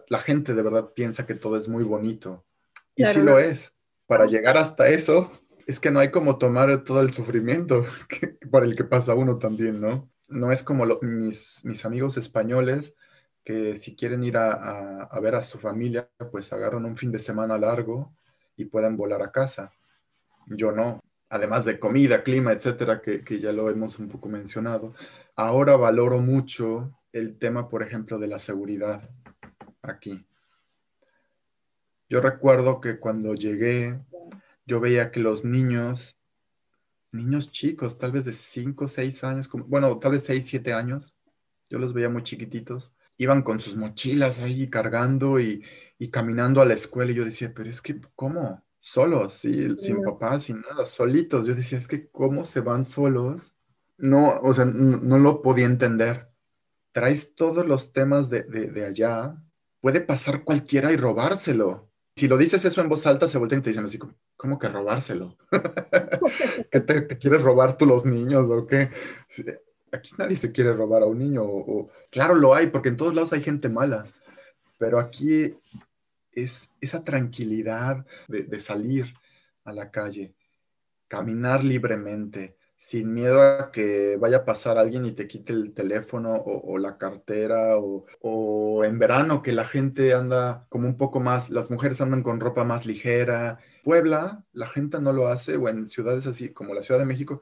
la 0.08 0.18
gente 0.20 0.54
de 0.54 0.62
verdad 0.62 0.92
piensa 0.94 1.26
que 1.26 1.34
todo 1.34 1.58
es 1.58 1.68
muy 1.68 1.84
bonito. 1.84 2.46
Y 2.94 3.04
sí 3.04 3.20
lo 3.20 3.38
es. 3.38 3.70
Para 4.06 4.26
llegar 4.26 4.56
hasta 4.56 4.88
eso, 4.88 5.30
es 5.66 5.80
que 5.80 5.90
no 5.90 5.98
hay 5.98 6.10
como 6.10 6.38
tomar 6.38 6.84
todo 6.84 7.00
el 7.00 7.12
sufrimiento 7.12 7.84
por 8.50 8.64
el 8.64 8.76
que 8.76 8.84
pasa 8.84 9.14
uno 9.14 9.38
también, 9.38 9.80
¿no? 9.80 10.08
No 10.28 10.52
es 10.52 10.62
como 10.62 10.86
mis, 11.02 11.60
mis 11.64 11.84
amigos 11.84 12.16
españoles 12.16 12.94
que 13.44 13.76
si 13.76 13.94
quieren 13.94 14.24
ir 14.24 14.36
a, 14.36 15.08
ver 15.20 15.36
a 15.36 15.44
su 15.44 15.58
familia, 15.58 16.10
pues 16.32 16.52
agarran 16.52 16.84
un 16.84 16.96
fin 16.96 17.12
de 17.12 17.20
semana 17.20 17.56
largo 17.58 18.12
y 18.56 18.64
pueden 18.64 18.96
volar 18.96 19.22
a 19.22 19.30
casa. 19.30 19.72
Yo 20.46 20.72
no. 20.72 21.00
Además 21.28 21.64
de 21.64 21.78
comida, 21.78 22.24
clima, 22.24 22.52
etcétera, 22.52 23.00
que, 23.00 23.22
que 23.22 23.40
ya 23.40 23.52
lo 23.52 23.70
hemos 23.70 24.00
un 24.00 24.08
poco 24.08 24.28
mencionado. 24.28 24.94
Ahora 25.36 25.76
valoro 25.76 26.18
mucho 26.18 26.98
el 27.12 27.38
tema, 27.38 27.68
por 27.68 27.84
ejemplo, 27.84 28.18
de 28.18 28.26
la 28.26 28.40
seguridad 28.40 29.08
aquí. 29.82 30.26
Yo 32.08 32.20
recuerdo 32.20 32.80
que 32.80 32.98
cuando 32.98 33.34
llegué, 33.34 34.00
yo 34.66 34.80
veía 34.80 35.10
que 35.10 35.20
los 35.20 35.44
niños, 35.44 36.18
niños 37.12 37.50
chicos, 37.50 37.98
tal 37.98 38.12
vez 38.12 38.26
de 38.26 38.32
5, 38.32 38.88
6 38.88 39.24
años, 39.24 39.48
bueno, 39.66 39.98
tal 39.98 40.12
vez 40.12 40.24
6, 40.24 40.44
7 40.46 40.72
años, 40.72 41.16
yo 41.70 41.78
los 41.78 41.92
veía 41.92 42.08
muy 42.08 42.22
chiquititos, 42.22 42.92
iban 43.16 43.42
con 43.42 43.60
sus 43.60 43.76
mochilas 43.76 44.40
ahí 44.40 44.68
cargando 44.68 45.40
y, 45.40 45.62
caminando 46.10 46.60
a 46.60 46.66
la 46.66 46.74
escuela 46.74 47.12
y 47.12 47.14
yo 47.14 47.24
decía, 47.24 47.52
pero 47.54 47.70
es 47.70 47.80
que, 47.80 48.00
¿cómo? 48.14 48.64
Solos, 48.78 49.34
sí, 49.34 49.74
sin 49.78 50.02
papás, 50.02 50.44
sin 50.44 50.60
nada, 50.60 50.86
solitos. 50.86 51.46
Yo 51.46 51.54
decía, 51.54 51.78
es 51.78 51.88
que, 51.88 52.08
¿cómo 52.08 52.44
se 52.44 52.60
van 52.60 52.84
solos? 52.84 53.56
No, 53.96 54.38
o 54.42 54.54
sea, 54.54 54.64
no, 54.64 55.18
lo 55.18 55.42
podía 55.42 55.66
entender. 55.66 56.30
Traes 56.92 57.34
todos 57.34 57.66
los 57.66 57.92
temas 57.92 58.30
de, 58.30 58.84
allá, 58.86 59.36
puede 59.80 60.00
pasar 60.00 60.44
cualquiera 60.44 60.92
y 60.92 60.96
robárselo. 60.96 61.90
Si 62.16 62.28
lo 62.28 62.38
dices 62.38 62.64
eso 62.64 62.80
en 62.80 62.88
voz 62.88 63.06
alta, 63.06 63.28
se 63.28 63.36
vuelven 63.36 63.58
y 63.58 63.62
te 63.62 63.70
dicen 63.70 63.84
así, 63.84 63.98
¿cómo 64.36 64.58
que 64.58 64.68
robárselo? 64.68 65.36
¿Qué 66.70 66.80
te, 66.80 67.02
te, 67.02 67.18
quieres 67.18 67.42
robar 67.42 67.76
tú 67.76 67.84
los 67.84 68.06
niños 68.06 68.46
o 68.48 68.66
qué? 68.66 68.90
aquí 69.92 70.12
nadie 70.16 70.36
se 70.36 70.52
quiere 70.52 70.72
robar 70.72 71.02
a 71.02 71.06
un 71.06 71.18
niño. 71.18 71.42
O, 71.44 71.90
claro, 72.10 72.34
lo 72.34 72.54
hay, 72.54 72.68
porque 72.68 72.88
en 72.88 72.96
todos 72.96 73.14
lados 73.14 73.32
hay 73.32 73.42
gente 73.42 73.68
mala, 73.68 74.06
pero 74.78 74.98
aquí 74.98 75.54
es 76.32 76.68
esa 76.80 77.02
tranquilidad 77.04 78.06
de, 78.28 78.60
salir 78.60 79.14
a 79.64 79.72
la 79.72 79.90
calle, 79.90 80.34
caminar 81.08 81.64
libremente, 81.64 82.55
sin 82.76 83.12
miedo 83.12 83.40
a 83.42 83.72
que 83.72 84.16
vaya 84.18 84.38
a 84.38 84.44
pasar 84.44 84.78
alguien 84.78 85.06
y 85.06 85.12
te 85.12 85.26
quite 85.26 85.52
el 85.52 85.72
teléfono 85.74 86.34
o, 86.36 86.78
la 86.78 86.98
cartera, 86.98 87.78
o, 87.78 88.06
o, 88.20 88.84
en 88.84 88.98
verano 88.98 89.42
que 89.42 89.52
la 89.52 89.64
gente 89.64 90.12
anda 90.14 90.66
como 90.68 90.86
un 90.86 90.96
poco 90.96 91.20
más, 91.20 91.50
las 91.50 91.70
mujeres 91.70 92.00
andan 92.00 92.22
con 92.22 92.40
ropa 92.40 92.64
más 92.64 92.86
ligera. 92.86 93.58
Puebla, 93.82 94.44
la 94.52 94.66
gente 94.68 95.00
no 95.00 95.12
lo 95.12 95.28
hace, 95.28 95.56
o 95.56 95.68
en 95.68 95.88
ciudades 95.88 96.26
así 96.26 96.52
como 96.52 96.74
la 96.74 96.82
Ciudad 96.82 97.00
de 97.00 97.06
México, 97.06 97.40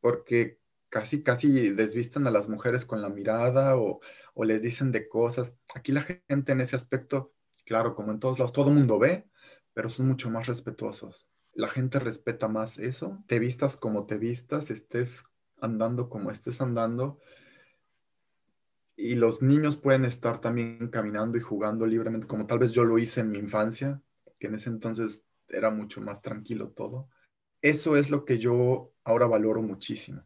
porque 0.00 0.58
casi, 0.94 1.22
casi 1.24 1.70
desvistan 1.70 2.26
a 2.26 2.30
las 2.30 2.48
mujeres 2.48 2.84
con 2.86 3.02
la 3.02 3.08
mirada 3.08 3.76
o, 3.76 4.00
les 4.44 4.62
dicen 4.62 4.92
de 4.92 5.08
cosas. 5.08 5.54
Aquí 5.74 5.92
la 5.92 6.02
gente 6.02 6.52
en 6.52 6.60
ese 6.60 6.76
aspecto, 6.76 7.32
claro, 7.64 7.94
como 7.94 8.12
en 8.12 8.20
todos 8.20 8.38
lados, 8.38 8.52
todo 8.52 8.68
el 8.70 8.76
mundo 8.76 8.98
ve, 8.98 9.28
pero 9.72 9.90
son 9.90 10.06
mucho 10.08 10.30
más 10.30 10.46
respetuosos. 10.46 11.28
La 11.54 11.68
gente 11.68 11.98
respeta 12.00 12.48
más 12.48 12.78
eso, 12.78 13.22
te 13.26 13.38
vistas 13.38 13.76
como 13.76 14.06
te 14.06 14.18
vistas, 14.18 14.70
estés 14.70 15.24
andando 15.60 16.08
como 16.08 16.30
estés 16.30 16.60
andando. 16.60 17.20
Y 18.96 19.14
los 19.14 19.42
niños 19.42 19.76
pueden 19.76 20.04
estar 20.04 20.40
también 20.40 20.88
caminando 20.88 21.38
y 21.38 21.40
jugando 21.40 21.86
libremente, 21.86 22.26
como 22.26 22.46
tal 22.46 22.58
vez 22.58 22.72
yo 22.72 22.84
lo 22.84 22.98
hice 22.98 23.20
en 23.20 23.30
mi 23.30 23.38
infancia, 23.38 24.00
que 24.38 24.48
en 24.48 24.54
ese 24.54 24.70
entonces 24.70 25.26
era 25.48 25.70
mucho 25.70 26.00
más 26.00 26.22
tranquilo 26.22 26.70
todo. 26.70 27.08
Eso 27.60 27.96
es 27.96 28.10
lo 28.10 28.24
que 28.24 28.38
yo 28.38 28.92
ahora 29.04 29.26
valoro 29.26 29.62
muchísimo. 29.62 30.22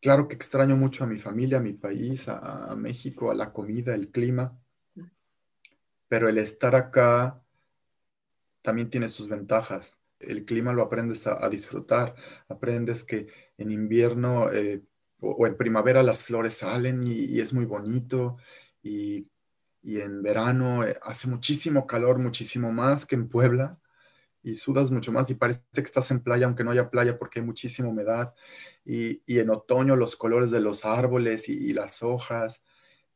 Claro 0.00 0.28
que 0.28 0.34
extraño 0.34 0.76
mucho 0.76 1.04
a 1.04 1.06
mi 1.06 1.18
familia, 1.18 1.58
a 1.58 1.62
mi 1.62 1.72
país, 1.72 2.28
a, 2.28 2.74
México, 2.76 3.30
a 3.30 3.34
la 3.34 3.52
comida, 3.52 3.94
el 3.94 4.10
clima, 4.10 4.58
pero 6.08 6.28
el 6.28 6.36
estar 6.36 6.74
acá 6.74 7.42
también 8.60 8.90
tiene 8.90 9.08
sus 9.08 9.28
ventajas. 9.28 9.98
El 10.28 10.44
clima 10.44 10.72
lo 10.72 10.82
aprendes 10.82 11.26
a, 11.26 11.48
disfrutar, 11.48 12.14
aprendes 12.48 13.04
que 13.04 13.28
en 13.58 13.70
invierno 13.70 14.50
eh, 14.52 14.82
o, 15.20 15.46
en 15.46 15.56
primavera 15.56 16.02
las 16.02 16.24
flores 16.24 16.58
salen 16.58 17.06
y, 17.06 17.40
es 17.40 17.52
muy 17.52 17.64
bonito. 17.64 18.36
Y, 18.82 19.28
en 19.82 20.22
verano 20.22 20.84
eh, 20.86 20.98
hace 21.02 21.28
muchísimo 21.28 21.86
calor, 21.86 22.18
muchísimo 22.18 22.72
más 22.72 23.04
que 23.04 23.16
en 23.16 23.28
Puebla 23.28 23.78
y 24.42 24.56
sudas 24.56 24.90
mucho 24.90 25.12
más 25.12 25.30
y 25.30 25.34
parece 25.34 25.62
que 25.74 25.80
estás 25.80 26.10
en 26.10 26.20
playa 26.20 26.46
aunque 26.46 26.64
no 26.64 26.70
haya 26.70 26.90
playa 26.90 27.18
porque 27.18 27.40
hay 27.40 27.46
muchísima 27.46 27.88
humedad. 27.88 28.34
Y, 28.84 29.22
en 29.26 29.50
otoño 29.50 29.96
los 29.96 30.16
colores 30.16 30.50
de 30.50 30.60
los 30.60 30.84
árboles 30.84 31.48
y, 31.48 31.72
las 31.72 32.02
hojas 32.02 32.62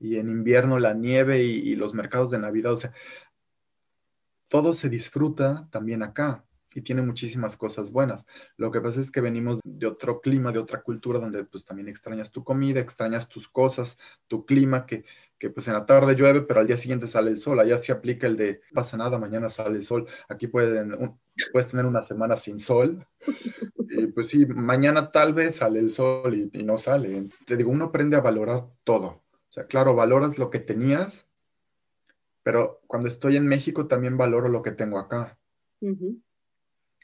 y 0.01 0.17
en 0.19 0.29
invierno 0.31 0.79
la 0.79 0.95
nieve 0.95 1.43
y, 1.45 1.71
y, 1.71 1.77
los 1.77 1.95
mercados 1.95 2.31
de 2.31 2.39
Navidad, 2.39 2.75
o 2.75 2.79
sea, 2.79 2.93
todo 4.49 4.75
se 4.75 4.89
disfruta 4.89 5.69
también 5.71 6.03
acá 6.03 6.45
y 6.75 6.83
tiene 6.83 7.03
muchísimas 7.03 7.57
cosas 7.57 7.91
buenas. 7.91 8.25
Lo 8.57 8.71
que 8.71 8.81
pasa 8.81 9.01
es 9.01 9.11
que 9.11 9.21
venimos 9.21 9.61
de 9.65 9.87
otro 9.87 10.21
clima, 10.21 10.53
de 10.53 10.59
otra 10.59 10.83
cultura 10.83 11.19
donde 11.19 11.45
pues 11.45 11.65
también 11.65 11.89
extrañas 11.89 12.31
tu 12.31 12.45
comida, 12.45 12.81
extrañas 12.81 13.29
tus 13.29 13.49
cosas, 13.49 13.99
tu 14.27 14.45
clima, 14.45 14.87
que, 14.87 15.05
que 15.39 15.51
pues 15.51 15.69
en 15.69 15.75
la 15.75 15.87
tarde 15.87 16.15
llueve, 16.15 16.43
pero 16.43 16.61
al 16.61 16.67
día 16.67 16.77
siguiente 16.77 17.09
sale 17.09 17.31
el 17.31 17.39
sol. 17.39 17.61
Allá 17.61 17.79
se 17.79 17.93
aplica 17.93 18.27
el 18.27 18.37
de 18.37 18.61
pasa 18.73 18.97
nada, 18.97 19.19
mañana 19.19 19.49
sale 19.49 19.77
el 19.77 19.85
sol. 19.85 20.07
Aquí 20.29 20.47
pueden, 20.47 21.19
puedes 21.53 21.69
tener 21.69 21.87
una 21.87 22.03
semana 22.03 22.37
sin 22.37 22.59
sol. 22.59 23.07
Y 23.91 24.07
pues 24.09 24.29
sí, 24.29 24.45
mañana 24.45 25.11
tal 25.11 25.33
vez 25.33 25.57
sale 25.57 25.79
el 25.81 25.91
sol 25.91 26.35
y, 26.35 26.51
y 26.53 26.63
no 26.63 26.77
sale. 26.77 27.27
Te 27.47 27.57
digo, 27.57 27.71
uno 27.71 27.87
aprende 27.87 28.19
a 28.19 28.21
valorar 28.21 28.67
todo. 28.85 29.07
O 29.07 29.51
sea, 29.51 29.65
claro, 29.65 29.95
valoras 29.95 30.37
lo 30.37 30.51
que 30.51 30.59
tenías, 30.59 31.27
pero 32.43 32.81
cuando 32.87 33.09
estoy 33.09 33.37
en 33.37 33.47
México 33.47 33.87
también 33.87 34.17
valoro 34.17 34.49
lo 34.49 34.63
que 34.63 34.73
tengo 34.73 34.99
acá. 34.99 35.39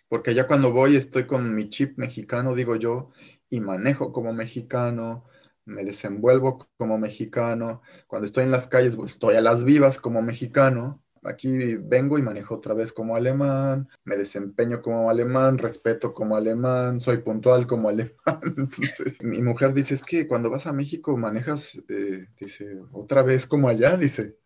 Porque 0.08 0.34
ya 0.34 0.46
cuando 0.46 0.72
voy 0.72 0.96
estoy 0.96 1.26
con 1.26 1.54
mi 1.54 1.68
chip 1.68 1.98
mexicano, 1.98 2.54
digo 2.54 2.76
yo, 2.76 3.10
y 3.50 3.60
manejo 3.60 4.12
como 4.12 4.32
mexicano, 4.32 5.24
me 5.64 5.84
desenvuelvo 5.84 6.68
como 6.76 6.98
mexicano. 6.98 7.82
Cuando 8.06 8.26
estoy 8.26 8.44
en 8.44 8.50
las 8.50 8.66
calles, 8.66 8.96
pues, 8.96 9.12
estoy 9.12 9.36
a 9.36 9.40
las 9.40 9.64
vivas 9.64 9.98
como 9.98 10.22
mexicano. 10.22 11.02
Aquí 11.22 11.76
vengo 11.76 12.18
y 12.18 12.22
manejo 12.22 12.56
otra 12.56 12.74
vez 12.74 12.92
como 12.92 13.16
alemán, 13.16 13.88
me 14.04 14.16
desempeño 14.18 14.82
como 14.82 15.08
alemán, 15.08 15.56
respeto 15.56 16.12
como 16.12 16.36
alemán, 16.36 17.00
soy 17.00 17.18
puntual 17.18 17.66
como 17.66 17.88
alemán. 17.90 18.40
Entonces, 18.56 19.22
mi 19.22 19.40
mujer 19.42 19.72
dice, 19.72 19.94
es 19.94 20.02
que 20.02 20.28
cuando 20.28 20.50
vas 20.50 20.66
a 20.66 20.72
México 20.74 21.16
manejas, 21.16 21.80
eh, 21.88 22.26
dice, 22.38 22.78
otra 22.92 23.22
vez 23.22 23.46
como 23.46 23.68
allá, 23.68 23.96
dice, 23.96 24.36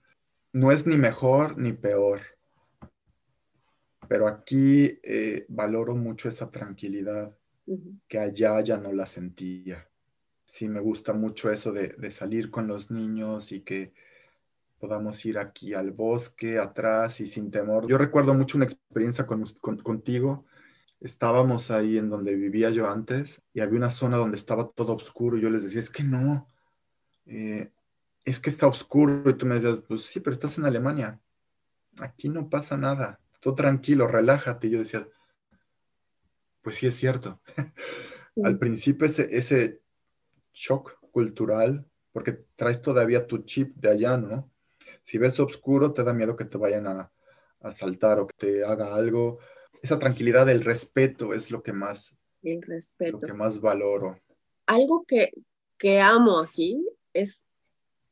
no 0.52 0.70
es 0.70 0.86
ni 0.86 0.96
mejor 0.96 1.58
ni 1.58 1.72
peor 1.72 2.20
pero 4.08 4.26
aquí 4.26 4.98
eh, 5.02 5.44
valoro 5.48 5.94
mucho 5.94 6.28
esa 6.28 6.50
tranquilidad 6.50 7.36
que 8.08 8.18
allá 8.18 8.60
ya 8.62 8.78
no 8.78 8.92
la 8.92 9.04
sentía. 9.04 9.86
Sí, 10.44 10.68
me 10.68 10.80
gusta 10.80 11.12
mucho 11.12 11.50
eso 11.50 11.72
de, 11.72 12.10
salir 12.10 12.50
con 12.50 12.66
los 12.66 12.90
niños 12.90 13.52
y 13.52 13.60
que 13.60 13.92
podamos 14.78 15.24
ir 15.26 15.38
aquí 15.38 15.74
al 15.74 15.90
bosque, 15.90 16.58
atrás 16.58 17.20
y 17.20 17.26
sin 17.26 17.50
temor. 17.50 17.86
Yo 17.86 17.98
recuerdo 17.98 18.32
mucho 18.32 18.56
una 18.56 18.64
experiencia 18.64 19.26
contigo. 19.26 20.46
Estábamos 21.00 21.70
ahí 21.70 21.98
en 21.98 22.08
donde 22.08 22.34
vivía 22.34 22.70
yo 22.70 22.88
antes 22.88 23.42
y 23.52 23.60
había 23.60 23.78
una 23.78 23.90
zona 23.90 24.16
donde 24.16 24.36
estaba 24.36 24.70
todo 24.70 24.96
oscuro. 24.96 25.36
Y 25.36 25.42
yo 25.42 25.50
les 25.50 25.64
decía, 25.64 25.80
es 25.80 25.90
que 25.90 26.02
no, 26.02 26.48
eh, 27.26 27.70
es 28.24 28.40
que 28.40 28.48
está 28.48 28.66
oscuro. 28.66 29.28
Y 29.28 29.34
tú 29.34 29.44
me 29.44 29.56
decías, 29.56 29.80
pues 29.86 30.06
sí, 30.06 30.20
pero 30.20 30.32
estás 30.32 30.56
en 30.56 30.64
Alemania. 30.64 31.20
Aquí 31.98 32.30
no 32.30 32.48
pasa 32.48 32.76
nada 32.78 33.20
todo 33.40 33.54
tranquilo, 33.54 34.06
relájate. 34.06 34.66
Y 34.66 34.70
yo 34.70 34.78
decía, 34.80 35.08
pues 36.62 36.76
sí 36.76 36.86
es 36.86 36.96
cierto. 36.96 37.40
Al 38.42 38.58
principio 38.58 39.06
ese, 39.06 39.36
ese 39.36 39.80
shock 40.52 40.98
cultural, 41.10 41.84
porque 42.12 42.44
traes 42.56 42.82
todavía 42.82 43.26
tu 43.26 43.38
chip 43.38 43.74
de 43.76 43.90
allá, 43.90 44.16
¿no? 44.16 44.50
Si 45.02 45.18
ves 45.18 45.40
oscuro, 45.40 45.92
te 45.92 46.04
da 46.04 46.12
miedo 46.12 46.36
que 46.36 46.44
te 46.44 46.58
vayan 46.58 46.86
a, 46.86 47.12
asaltar 47.60 48.20
o 48.20 48.26
que 48.26 48.34
te 48.38 48.64
haga 48.64 48.94
algo. 48.94 49.38
Esa 49.82 49.98
tranquilidad, 49.98 50.48
el 50.48 50.64
respeto 50.64 51.34
es 51.34 51.50
lo 51.50 51.62
que 51.62 51.72
más, 51.72 52.14
el 52.42 52.62
respeto. 52.62 53.12
Lo 53.12 53.20
que 53.20 53.32
más 53.32 53.60
valoro. 53.60 54.20
Algo 54.66 55.04
que, 55.04 55.32
que 55.76 56.00
amo 56.00 56.38
aquí 56.38 56.86
es 57.12 57.48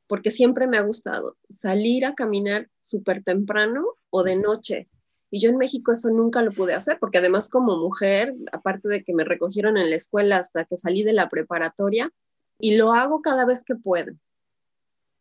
porque 0.07 0.31
siempre 0.31 0.67
me 0.67 0.79
ha 0.79 0.83
gustado 0.83 1.37
salir 1.49 2.05
a 2.07 2.15
caminar 2.15 2.69
súper 2.81 3.23
temprano 3.23 3.85
o 4.11 4.23
de 4.23 4.37
noche. 4.37 4.89
Y 5.31 5.41
yo 5.41 5.51
en 5.51 5.57
México 5.57 5.93
eso 5.93 6.11
nunca 6.11 6.43
lo 6.43 6.53
pude 6.53 6.75
hacer, 6.75 6.99
porque 7.01 7.19
además 7.19 7.51
como 7.51 7.77
mujer, 7.77 8.35
aparte 8.53 8.89
de 8.89 9.03
que 9.03 9.13
me 9.13 9.25
recogieron 9.25 9.77
en 9.77 9.91
la 9.91 9.97
escuela 9.97 10.37
hasta 10.37 10.65
que 10.65 10.77
salí 10.77 11.03
de 11.03 11.13
la 11.13 11.29
preparatoria, 11.29 12.11
y 12.59 12.77
lo 12.77 12.93
hago 12.93 13.23
cada 13.23 13.45
vez 13.45 13.65
que 13.65 13.75
puedo. 13.75 14.13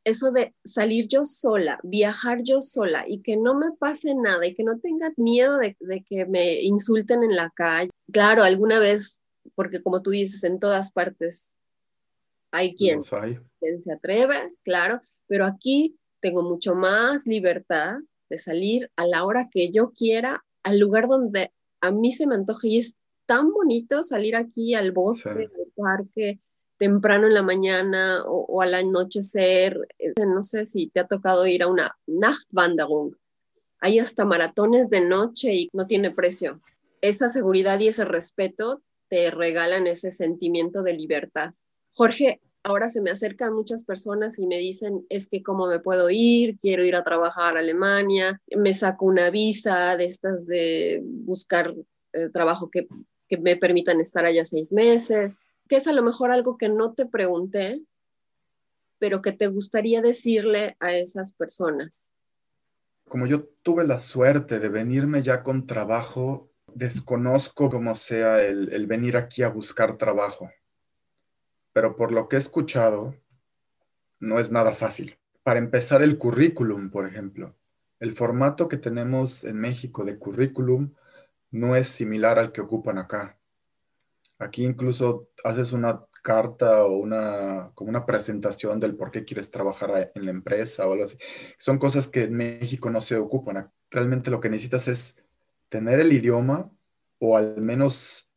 Eso 0.04 0.32
de 0.32 0.54
salir 0.63 1.08
yo 1.08 1.26
sola, 1.26 1.80
viajar 1.84 2.44
yo 2.44 2.62
sola 2.62 3.06
y 3.08 3.22
que 3.22 3.38
no 3.38 3.56
me 3.56 3.72
pase 3.72 4.13
nada 4.13 4.46
y 4.46 4.54
que 4.54 4.63
no 4.63 4.80
tenga 4.80 5.12
miedo 5.18 5.58
de, 5.58 5.76
que 6.08 6.26
me 6.26 6.62
insulten 6.62 7.24
en 7.24 7.36
la 7.36 7.50
calle. 7.50 7.89
Claro, 8.12 8.44
alguna 8.44 8.78
vez, 8.78 9.24
porque 9.56 9.82
como 9.82 10.04
tú 10.04 10.12
dices, 10.12 10.44
en 10.44 10.60
todas 10.60 10.91
partes 10.91 11.58
hay 12.52 12.76
quien, 12.76 13.02
quien 13.60 13.82
se 13.82 13.91
atreve, 13.91 14.54
claro, 14.63 15.02
pero 15.28 15.46
aquí 15.46 15.98
tengo 16.20 16.44
mucho 16.44 16.76
más 16.76 17.26
libertad 17.26 17.98
de 18.30 18.38
salir 18.38 18.92
a 18.96 19.08
la 19.08 19.24
hora 19.26 19.50
que 19.52 19.72
yo 19.72 19.92
quiera, 19.92 20.44
al 20.64 20.80
lugar 20.80 21.08
donde 21.08 21.52
a 21.82 21.92
mí 21.92 22.12
se 22.12 22.28
me 22.28 22.36
antoje 22.36 22.70
y 22.70 22.78
es 22.80 23.00
tan 23.26 23.52
bonito 23.52 24.04
salir 24.04 24.36
aquí 24.36 24.74
al 24.74 24.92
bosque, 24.92 25.30
al 25.30 25.72
parque, 25.76 26.40
temprano 26.78 27.28
en 27.28 27.34
la 27.34 27.44
mañana 27.44 28.24
o, 28.26 28.62
al 28.62 28.74
anochecer. 28.74 29.78
Eh, 30.00 30.14
no 30.26 30.44
sé 30.44 30.66
si 30.66 30.88
te 30.88 31.00
ha 31.00 31.08
tocado 31.08 31.46
ir 31.48 31.64
a 31.64 31.68
una 31.68 31.98
Nachtwanderung. 32.08 33.16
Hay 33.80 34.00
hasta 34.00 34.26
maratones 34.26 34.90
de 34.90 35.02
noche 35.02 35.54
y 35.54 35.70
no 35.74 35.86
tiene 35.88 36.12
precio. 36.12 36.62
Esa 37.02 37.30
seguridad 37.30 37.80
y 37.80 37.88
ese 37.88 38.06
respeto 38.06 38.82
te 39.10 39.30
regalan 39.32 39.88
ese 39.88 40.12
sentimiento 40.12 40.82
de 40.82 40.94
libertad. 40.94 41.54
Jorge, 41.92 42.42
ahora 42.65 42.89
se 42.89 42.99
me 42.99 43.12
acercan 43.12 43.54
muchas 43.54 43.86
personas 43.86 44.39
y 44.39 44.47
me 44.47 44.58
dicen, 44.58 45.06
es 45.10 45.30
que 45.30 45.43
cómo 45.43 45.67
me 45.67 45.80
puedo 45.80 46.10
ir, 46.10 46.58
quiero 46.58 46.84
ir 46.84 46.95
a 46.95 47.04
trabajar 47.04 47.56
a 47.56 47.60
Alemania, 47.60 48.41
me 48.58 48.73
saco 48.73 49.06
una 49.06 49.30
visa 49.30 49.95
de 49.95 50.06
estas 50.06 50.47
de 50.47 50.99
buscar 51.04 51.75
eh, 52.13 52.30
trabajo 52.30 52.71
que, 52.71 52.88
que 53.30 53.38
me 53.38 53.56
permitan 53.56 54.01
estar 54.01 54.25
allá 54.25 54.43
seis 54.45 54.73
meses, 54.73 55.38
que 55.69 55.75
es 55.75 55.88
a 55.88 55.93
lo 55.93 56.01
mejor 56.01 56.32
algo 56.32 56.58
que 56.58 56.67
no 56.67 56.93
te 56.93 57.06
pregunté, 57.06 57.84
pero 58.97 59.21
que 59.21 59.32
te 59.32 59.45
gustaría 59.45 60.01
decirle 60.01 60.75
a 60.80 60.95
esas 60.95 61.34
personas. 61.34 62.13
Como 63.08 63.28
yo 63.28 63.43
tuve 63.62 63.86
la 63.86 63.99
suerte 63.99 64.60
de 64.60 64.69
venirme 64.69 65.21
ya 65.21 65.43
con 65.43 65.67
trabajo, 65.67 66.49
desconozco 66.73 67.69
cómo 67.69 67.93
sea 67.93 68.41
el, 68.41 68.73
el 68.73 68.88
venir 68.88 69.17
aquí 69.17 69.43
a 69.43 69.49
buscar 69.49 69.97
trabajo 69.97 70.49
pero 71.76 71.98
por 71.98 72.14
lo 72.14 72.30
que 72.30 72.38
he 72.38 72.40
escuchado, 72.40 73.16
no 74.22 74.40
es 74.40 74.50
nada 74.50 74.72
fácil. 74.72 75.18
Para 75.44 75.60
empezar, 75.60 76.02
el 76.02 76.18
currículum, 76.18 76.90
por 76.90 77.06
ejemplo. 77.06 77.54
El 78.00 78.14
formato 78.14 78.70
que 78.70 78.78
tenemos 78.78 79.44
en 79.44 79.58
México 79.58 80.06
de 80.06 80.18
currículum 80.18 80.94
no 81.52 81.76
es 81.76 81.90
similar 81.90 82.40
al 82.40 82.54
que 82.54 82.62
ocupan 82.62 82.98
acá. 82.98 83.38
Aquí 84.40 84.64
incluso 84.64 85.28
haces 85.44 85.74
una 85.74 86.06
carta 86.24 86.86
o 86.86 86.96
una, 86.96 87.72
como 87.76 87.90
una 87.90 88.06
presentación 88.06 88.80
del 88.80 88.96
por 88.96 89.12
qué 89.12 89.26
quieres 89.26 89.52
trabajar 89.52 90.14
en 90.16 90.24
la 90.24 90.32
empresa 90.32 90.88
o 90.88 90.94
algo 90.94 91.04
así. 91.04 91.18
Son 91.58 91.78
cosas 91.78 92.08
que 92.08 92.24
en 92.24 92.36
México 92.36 92.90
no 92.90 93.02
se 93.02 93.18
ocupan. 93.18 93.70
Realmente 93.92 94.32
lo 94.32 94.40
que 94.40 94.50
necesitas 94.50 94.88
es 94.88 95.18
tener 95.68 96.00
el 96.00 96.14
idioma 96.14 96.72
o 97.20 97.36
al 97.36 97.60
menos 97.62 98.32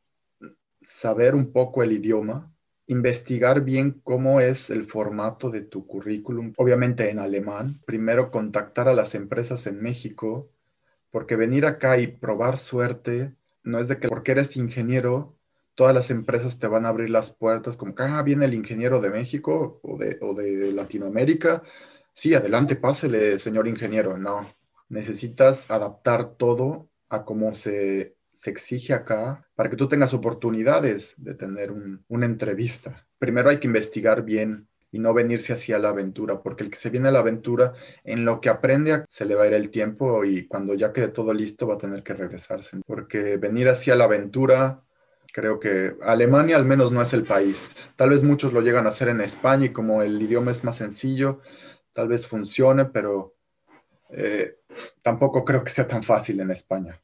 saber 0.83 1.37
un 1.37 1.53
poco 1.53 1.85
el 1.85 1.92
idioma 1.92 2.53
investigar 2.88 3.61
bien 3.62 4.01
cómo 4.03 4.40
es 4.40 4.70
el 4.70 4.85
formato 4.87 5.51
de 5.51 5.61
tu 5.61 5.87
currículum, 5.87 6.55
obviamente 6.57 7.11
en 7.11 7.18
alemán. 7.20 7.81
Primero 7.85 8.31
contactar 8.31 8.88
a 8.88 8.94
las 8.94 9.14
empresas 9.14 9.66
en 9.66 9.81
México, 9.81 10.51
porque 11.11 11.37
venir 11.37 11.66
acá 11.66 11.98
y 11.98 12.09
probar 12.09 12.59
suerte 12.59 13.35
no 13.62 13.79
es 13.79 13.88
de 13.88 13.98
que 13.98 14.09
porque 14.09 14.33
eres 14.33 14.57
ingeniero, 14.57 15.37
todas 15.74 15.94
las 15.94 16.11
empresas 16.11 16.59
te 16.59 16.66
van 16.66 16.87
a 16.87 16.88
abrir 16.88 17.11
las 17.11 17.31
puertas 17.31 17.77
como 17.77 17.94
que, 17.94 18.03
ah, 18.03 18.22
viene 18.22 18.46
el 18.46 18.55
ingeniero 18.55 19.01
de 19.01 19.11
México 19.11 19.81
o 19.83 19.98
de, 19.98 20.18
o 20.22 20.35
de 20.35 20.72
Latinoamérica. 20.72 21.62
Sí, 22.14 22.35
adelante, 22.35 22.74
pásele, 22.74 23.38
señor 23.38 23.68
ingeniero. 23.68 24.16
No, 24.16 24.46
necesitas 24.88 25.70
adaptar 25.70 26.35
todo 26.37 26.88
a 27.11 27.24
cómo 27.24 27.55
se 27.55 28.16
se 28.38 28.51
exige 28.51 28.94
acá 28.94 29.44
para 29.57 29.68
que 29.68 29.74
tú 29.74 29.88
tengas 29.88 30.14
oportunidades 30.14 31.14
de 31.16 31.35
tener 31.35 31.72
una 32.07 32.24
entrevista. 32.24 33.05
Primero 33.18 33.51
hay 33.51 33.59
que 33.59 33.66
investigar 33.66 34.22
bien 34.22 34.68
y 34.92 35.01
no 35.01 35.12
venirse 35.12 35.55
hacia 35.55 35.81
la 35.81 35.88
aventura, 35.88 36.40
porque 36.40 36.62
el 36.62 36.70
que 36.70 36.79
se 36.79 36.88
viene 36.88 37.09
a 37.09 37.11
la 37.11 37.18
aventura, 37.18 37.72
en 38.05 38.24
lo 38.24 38.40
que 38.40 38.48
aprende, 38.48 39.05
se 39.09 39.24
le 39.24 39.35
va 39.35 39.42
a 39.42 39.46
ir 39.48 39.55
el 39.55 39.70
tiempo 39.70 40.24
y 40.24 40.46
cuando 40.46 40.74
ya 40.74 40.92
quede 40.92 41.09
todo 41.09 41.35
listo 41.35 41.66
va 41.66 41.74
a 41.74 41.79
tener 41.79 42.05
que 42.05 42.14
regresarse. 42.14 42.81
Porque 42.87 43.38
venir 43.38 43.68
hacia 43.68 43.96
la 43.96 44.05
aventura, 44.05 44.85
creo 45.33 45.59
que 45.59 45.96
Alemania 46.01 46.55
al 46.55 46.64
menos 46.64 46.92
no 46.92 47.03
es 47.03 47.12
el 47.14 47.24
país. 47.24 47.66
Tal 47.96 48.11
vez 48.11 48.22
muchos 48.22 48.53
lo 48.53 48.61
llegan 48.61 48.87
a 48.87 48.90
hacer 48.90 49.09
en 49.09 49.20
España 49.20 49.66
y 49.66 49.72
como 49.72 50.01
el 50.01 50.22
idioma 50.22 50.53
es 50.53 50.62
más 50.62 50.77
sencillo, 50.77 51.40
tal 51.92 52.07
vez 52.07 52.24
funcione, 52.24 52.85
pero 52.85 53.35
eh, 54.11 54.59
tampoco 55.03 55.44
creo 55.44 55.64
que 55.64 55.70
sea 55.70 55.88
tan 55.88 56.05
fácil 56.05 56.38
en 56.38 56.53
España. 56.53 57.01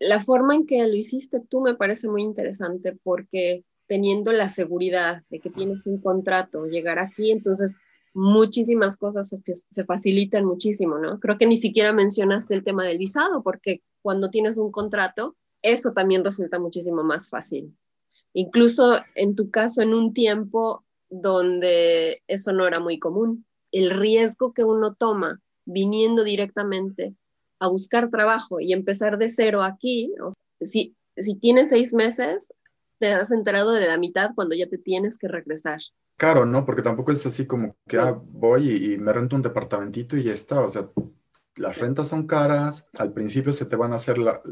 La 0.00 0.18
forma 0.18 0.54
en 0.54 0.66
que 0.66 0.84
lo 0.86 0.94
hiciste 0.94 1.40
tú 1.40 1.60
me 1.60 1.74
parece 1.74 2.08
muy 2.08 2.22
interesante 2.22 2.98
porque 3.02 3.64
teniendo 3.86 4.32
la 4.32 4.48
seguridad 4.48 5.22
de 5.30 5.40
que 5.40 5.50
tienes 5.50 5.84
un 5.84 6.00
contrato, 6.00 6.66
llegar 6.66 6.98
aquí, 6.98 7.30
entonces 7.30 7.76
muchísimas 8.14 8.96
cosas 8.96 9.28
se, 9.28 9.84
facilitan 9.84 10.44
muchísimo, 10.44 10.98
¿no? 10.98 11.20
Creo 11.20 11.38
que 11.38 11.46
ni 11.46 11.56
siquiera 11.56 11.92
mencionaste 11.92 12.54
el 12.54 12.64
tema 12.64 12.84
del 12.84 12.98
visado, 12.98 13.42
porque 13.42 13.82
cuando 14.02 14.30
tienes 14.30 14.58
un 14.58 14.72
contrato, 14.72 15.36
eso 15.62 15.92
también 15.92 16.24
resulta 16.24 16.58
muchísimo 16.58 17.02
más 17.02 17.30
fácil. 17.30 17.76
Incluso 18.32 19.00
en 19.14 19.34
tu 19.34 19.50
caso, 19.50 19.82
en 19.82 19.92
un 19.92 20.14
tiempo 20.14 20.84
donde 21.08 22.22
eso 22.26 22.52
no 22.52 22.66
era 22.66 22.80
muy 22.80 22.98
común, 22.98 23.44
el 23.72 23.90
riesgo 23.90 24.52
que 24.52 24.64
uno 24.64 24.94
toma 24.94 25.40
viniendo 25.64 26.24
directamente 26.24 27.14
a 27.60 27.68
buscar 27.68 28.10
trabajo 28.10 28.58
y 28.58 28.72
empezar 28.72 29.18
de 29.18 29.28
cero 29.28 29.62
aquí, 29.62 30.12
si, 30.60 30.96
si 31.16 31.36
tienes 31.36 31.68
seis 31.68 31.94
meses, 31.94 32.52
te 32.98 33.12
has 33.12 33.30
enterado 33.30 33.72
de 33.72 33.86
la 33.86 33.98
mitad 33.98 34.30
cuando 34.34 34.56
ya 34.56 34.66
te 34.66 34.78
tienes 34.78 35.18
que 35.18 35.28
regresar. 35.28 35.80
Claro, 36.16 36.44
¿no? 36.44 36.64
Porque 36.64 36.82
tampoco 36.82 37.12
es 37.12 37.24
así 37.24 37.46
como 37.46 37.76
que 37.86 37.98
ah, 37.98 38.18
voy 38.22 38.70
y, 38.70 38.98
me 38.98 39.12
rento 39.12 39.36
un 39.36 39.42
departamentito 39.42 40.16
y 40.16 40.24
ya 40.24 40.34
está. 40.34 40.60
O 40.60 40.70
sea, 40.70 40.90
las 41.56 41.78
rentas 41.78 42.08
son 42.08 42.26
caras, 42.26 42.84
al 42.98 43.12
principio 43.12 43.52
se 43.52 43.64
te 43.64 43.76
van 43.76 43.92
a 43.92 43.96
hacer 43.96 44.18
la, 44.18 44.42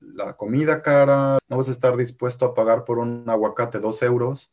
la 0.00 0.36
comida 0.36 0.82
cara, 0.82 1.38
no 1.48 1.56
vas 1.56 1.68
a 1.68 1.72
estar 1.72 1.96
dispuesto 1.96 2.46
a 2.46 2.54
pagar 2.54 2.84
por 2.84 2.98
un 2.98 3.28
aguacate 3.28 3.78
dos 3.78 4.02
euros. 4.02 4.50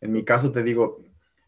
En 0.00 0.12
mi 0.12 0.24
caso 0.24 0.50
te 0.50 0.62
digo, 0.62 1.00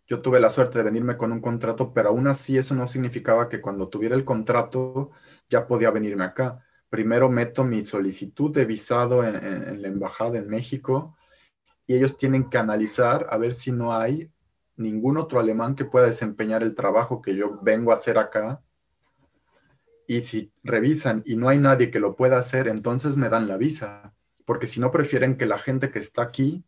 yo 0.07 0.23
tuve 0.23 0.39
la 0.39 0.51
suerte 0.51 0.79
de 0.79 0.85
venirme 0.85 1.17
con 1.17 1.33
un 1.33 1.41
contrato, 1.41 1.93
pero 1.93 2.11
aún 2.11 2.29
así 2.29 2.57
eso 2.57 2.75
no 2.75 2.87
significaba 2.87 3.49
que 3.49 3.61
cuando 3.61 3.89
tuviera 3.89 4.15
el 4.15 4.25
contrato 4.25 5.11
ya 5.49 5.67
podía 5.67 5.91
venirme 5.91 6.25
acá. 6.25 6.65
Primero 6.91 7.29
meto 7.29 7.65
mi 7.65 7.85
solicitud 7.85 8.53
de 8.53 8.65
visado 8.65 9.25
en, 9.25 9.83
la 9.83 9.89
embajada 9.89 10.39
en 10.39 10.47
México 10.47 11.17
y 11.87 11.95
ellos 11.95 12.17
tienen 12.17 12.49
que 12.49 12.59
analizar 12.59 13.27
a 13.31 13.39
ver 13.39 13.55
si 13.55 13.73
no 13.73 13.95
hay 13.95 14.31
ningún 14.77 15.17
otro 15.17 15.41
alemán 15.41 15.75
que 15.75 15.85
pueda 15.85 16.07
desempeñar 16.07 16.63
el 16.63 16.75
trabajo 16.75 17.23
que 17.23 17.35
yo 17.35 17.59
vengo 17.63 17.93
a 17.93 17.97
hacer 17.97 18.19
acá. 18.19 18.63
Y 20.07 20.21
si 20.21 20.53
revisan 20.63 21.23
y 21.27 21.37
no 21.37 21.49
hay 21.49 21.59
nadie 21.59 21.91
que 21.91 21.99
lo 21.99 22.15
pueda 22.15 22.39
hacer, 22.39 22.69
entonces 22.69 23.17
me 23.17 23.29
dan 23.29 23.49
la 23.49 23.57
visa, 23.57 24.15
porque 24.45 24.67
si 24.67 24.79
no 24.79 24.93
prefieren 24.93 25.37
que 25.37 25.47
la 25.47 25.59
gente 25.59 25.91
que 25.91 25.99
está 25.99 26.23
aquí 26.23 26.65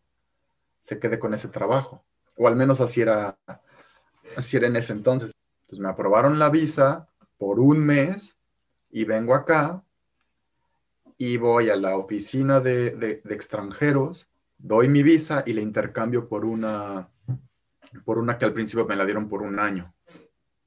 se 0.81 0.99
quede 0.99 1.19
con 1.19 1.35
ese 1.35 1.49
trabajo, 1.49 2.05
o 2.37 2.49
al 2.49 2.57
menos 2.57 2.81
así 2.81 3.01
era, 3.01 3.39
así 4.37 4.57
era 4.57 4.67
en 4.67 4.77
ese 4.77 4.93
entonces. 4.93 5.33
Entonces 5.63 5.81
me 5.81 5.91
aprobaron 5.91 6.39
la 6.39 6.51
visa 6.51 7.09
por 7.37 7.61
un 7.61 7.79
mes 7.79 8.38
y 8.91 9.05
vengo 9.05 9.35
acá 9.35 9.83
y 11.17 11.37
voy 11.37 11.69
a 11.69 11.77
la 11.77 11.97
oficina 11.97 12.61
de, 12.61 13.21
extranjeros, 13.29 14.29
doy 14.57 14.89
mi 14.89 15.03
visa 15.03 15.43
y 15.45 15.53
la 15.53 15.61
intercambio 15.61 16.29
por 16.29 16.45
una, 16.45 17.11
por 18.05 18.19
una 18.19 18.39
que 18.39 18.45
al 18.45 18.53
principio 18.53 18.87
me 18.87 18.97
la 18.97 19.05
dieron 19.05 19.29
por 19.29 19.43
un 19.43 19.59
año. 19.59 19.93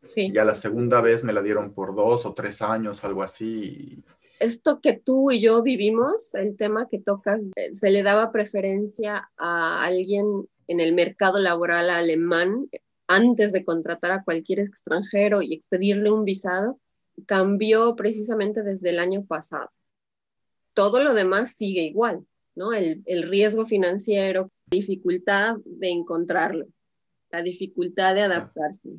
Sí. 0.08 0.30
Y 0.34 0.38
a 0.38 0.44
la 0.44 0.56
segunda 0.56 1.00
vez 1.00 1.24
me 1.24 1.32
la 1.32 1.42
dieron 1.42 1.74
por 1.74 1.96
dos 1.96 2.26
o 2.26 2.34
tres 2.34 2.62
años, 2.62 3.04
algo 3.06 3.24
así. 3.24 4.04
Esto 4.40 4.82
que 4.82 4.94
tú 4.94 5.32
y 5.32 5.40
yo 5.40 5.62
vivimos, 5.62 6.34
el 6.36 6.58
tema 6.58 6.90
que 6.90 7.00
tocas, 7.00 7.52
eh, 7.56 7.74
se 7.74 7.92
le 7.92 8.04
daba 8.04 8.32
preferencia 8.32 9.32
a 9.38 9.86
alguien 9.86 10.26
en 10.68 10.80
el 10.82 10.94
mercado 10.94 11.40
laboral 11.40 11.90
alemán 11.90 12.68
antes 13.08 13.54
de 13.54 13.64
contratar 13.64 14.12
a 14.12 14.24
cualquier 14.24 14.60
extranjero 14.60 15.42
y 15.42 15.54
expedirle 15.54 16.12
un 16.12 16.26
visado 16.26 16.80
cambió 17.26 17.96
precisamente 17.96 18.64
desde 18.64 18.90
el 18.90 19.00
año 19.00 19.26
pasado. 19.26 19.70
Todo 20.74 21.04
lo 21.04 21.14
demás 21.14 21.54
sigue 21.56 21.84
igual, 21.84 22.26
¿no? 22.56 22.74
El, 22.74 23.04
riesgo 23.30 23.66
financiero, 23.66 24.50
dificultad 24.68 25.58
de 25.66 25.90
encontrarlo, 25.90 26.68
la 27.30 27.42
dificultad 27.42 28.16
de 28.16 28.22
adaptarse, 28.22 28.90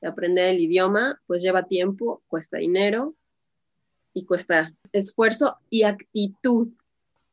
de 0.00 0.08
aprender 0.08 0.54
el 0.54 0.60
idioma, 0.60 1.20
pues 1.26 1.42
lleva 1.42 1.64
tiempo, 1.64 2.22
cuesta 2.26 2.58
dinero 2.58 3.14
y 4.12 4.24
cuesta 4.24 4.74
esfuerzo 4.92 5.56
y 5.70 5.84
actitud. 5.84 6.66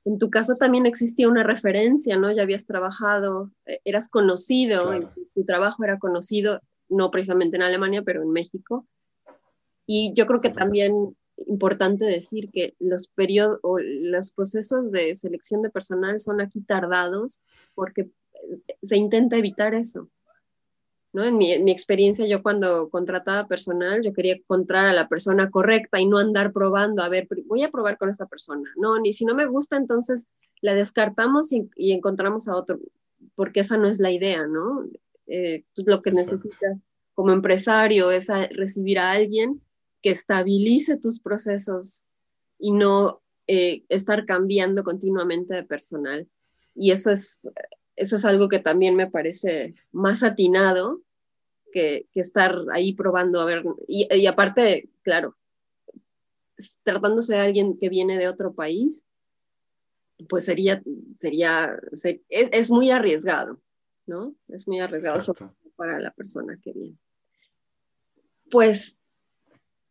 En 0.05 0.17
tu 0.17 0.29
caso 0.29 0.55
también 0.55 0.85
existía 0.85 1.27
una 1.27 1.43
referencia, 1.43 2.17
¿no? 2.17 2.31
Ya 2.31 2.43
habías 2.43 2.65
trabajado, 2.65 3.51
eh, 3.65 3.81
eras 3.83 4.07
conocido, 4.07 5.13
tu 5.35 5.43
trabajo 5.43 5.83
era 5.83 5.99
conocido, 5.99 6.61
no 6.87 7.11
precisamente 7.11 7.57
en 7.57 7.63
Alemania, 7.63 8.01
pero 8.01 8.23
en 8.23 8.31
México. 8.31 8.87
Y 9.91 10.13
yo 10.13 10.27
creo 10.27 10.39
que 10.39 10.51
también 10.51 11.17
importante 11.47 12.05
decir 12.05 12.51
que 12.51 12.75
los 12.77 13.07
periodos 13.07 13.57
o 13.63 13.79
los 13.79 14.31
procesos 14.31 14.91
de 14.91 15.15
selección 15.15 15.63
de 15.63 15.71
personal 15.71 16.19
son 16.19 16.41
aquí 16.41 16.61
tardados 16.61 17.39
porque 17.73 18.11
se 18.83 18.97
intenta 18.97 19.37
evitar 19.37 19.73
eso. 19.73 20.07
¿no? 21.11 21.25
En, 21.25 21.37
mi, 21.37 21.71
experiencia, 21.71 22.27
yo 22.27 22.43
cuando 22.43 22.91
contrataba 22.91 23.47
personal, 23.47 24.03
yo 24.03 24.13
quería 24.13 24.35
encontrar 24.35 24.85
a 24.85 24.93
la 24.93 25.07
persona 25.07 25.49
correcta 25.49 25.99
y 25.99 26.05
no 26.05 26.19
andar 26.19 26.53
probando, 26.53 27.01
a 27.01 27.09
ver, 27.09 27.27
voy 27.47 27.63
a 27.63 27.71
probar 27.71 27.97
con 27.97 28.11
esta 28.11 28.27
persona. 28.27 28.69
No, 28.75 28.99
ni 28.99 29.11
si 29.11 29.25
no 29.25 29.33
me 29.33 29.47
gusta, 29.47 29.75
entonces 29.75 30.27
la 30.61 30.75
descartamos 30.75 31.51
y, 31.51 31.67
encontramos 31.77 32.47
a 32.47 32.55
otro, 32.55 32.79
porque 33.33 33.61
esa 33.61 33.75
no 33.77 33.87
es 33.87 33.99
la 33.99 34.11
idea, 34.11 34.45
¿no? 34.45 34.85
Eh, 35.25 35.63
lo 35.77 36.03
que 36.03 36.11
necesitas 36.11 36.85
como 37.15 37.31
empresario 37.31 38.11
es 38.11 38.27
recibir 38.51 38.99
a 38.99 39.13
alguien 39.13 39.63
que 40.01 40.11
estabilice 40.11 40.97
tus 40.97 41.19
procesos 41.19 42.05
y 42.57 42.71
no 42.71 43.21
eh, 43.47 43.83
estar 43.89 44.25
cambiando 44.25 44.83
continuamente 44.83 45.55
de 45.55 45.63
personal. 45.63 46.27
Y 46.75 46.91
eso 46.91 47.11
es, 47.11 47.49
eso 47.95 48.15
es 48.15 48.25
algo 48.25 48.47
que 48.47 48.59
también 48.59 48.95
me 48.95 49.09
parece 49.09 49.75
más 49.91 50.23
atinado 50.23 51.01
que, 51.71 52.07
estar 52.13 52.55
ahí 52.71 52.93
probando 52.93 53.41
a 53.41 53.45
ver. 53.45 53.63
Y, 53.87 54.25
aparte, 54.27 54.89
claro, 55.01 55.35
tratándose 56.83 57.33
de 57.33 57.39
alguien 57.39 57.77
que 57.77 57.89
viene 57.89 58.17
de 58.17 58.27
otro 58.27 58.53
país, 58.53 59.05
pues 60.27 60.45
sería, 60.45 60.83
sería, 61.15 61.77
es, 62.29 62.69
muy 62.69 62.91
arriesgado, 62.91 63.61
¿no? 64.05 64.35
Es 64.49 64.67
muy 64.67 64.79
arriesgado 64.79 65.33
para 65.75 65.99
la 65.99 66.11
persona 66.11 66.59
que 66.61 66.73
viene. 66.73 66.97
Pues 68.51 68.97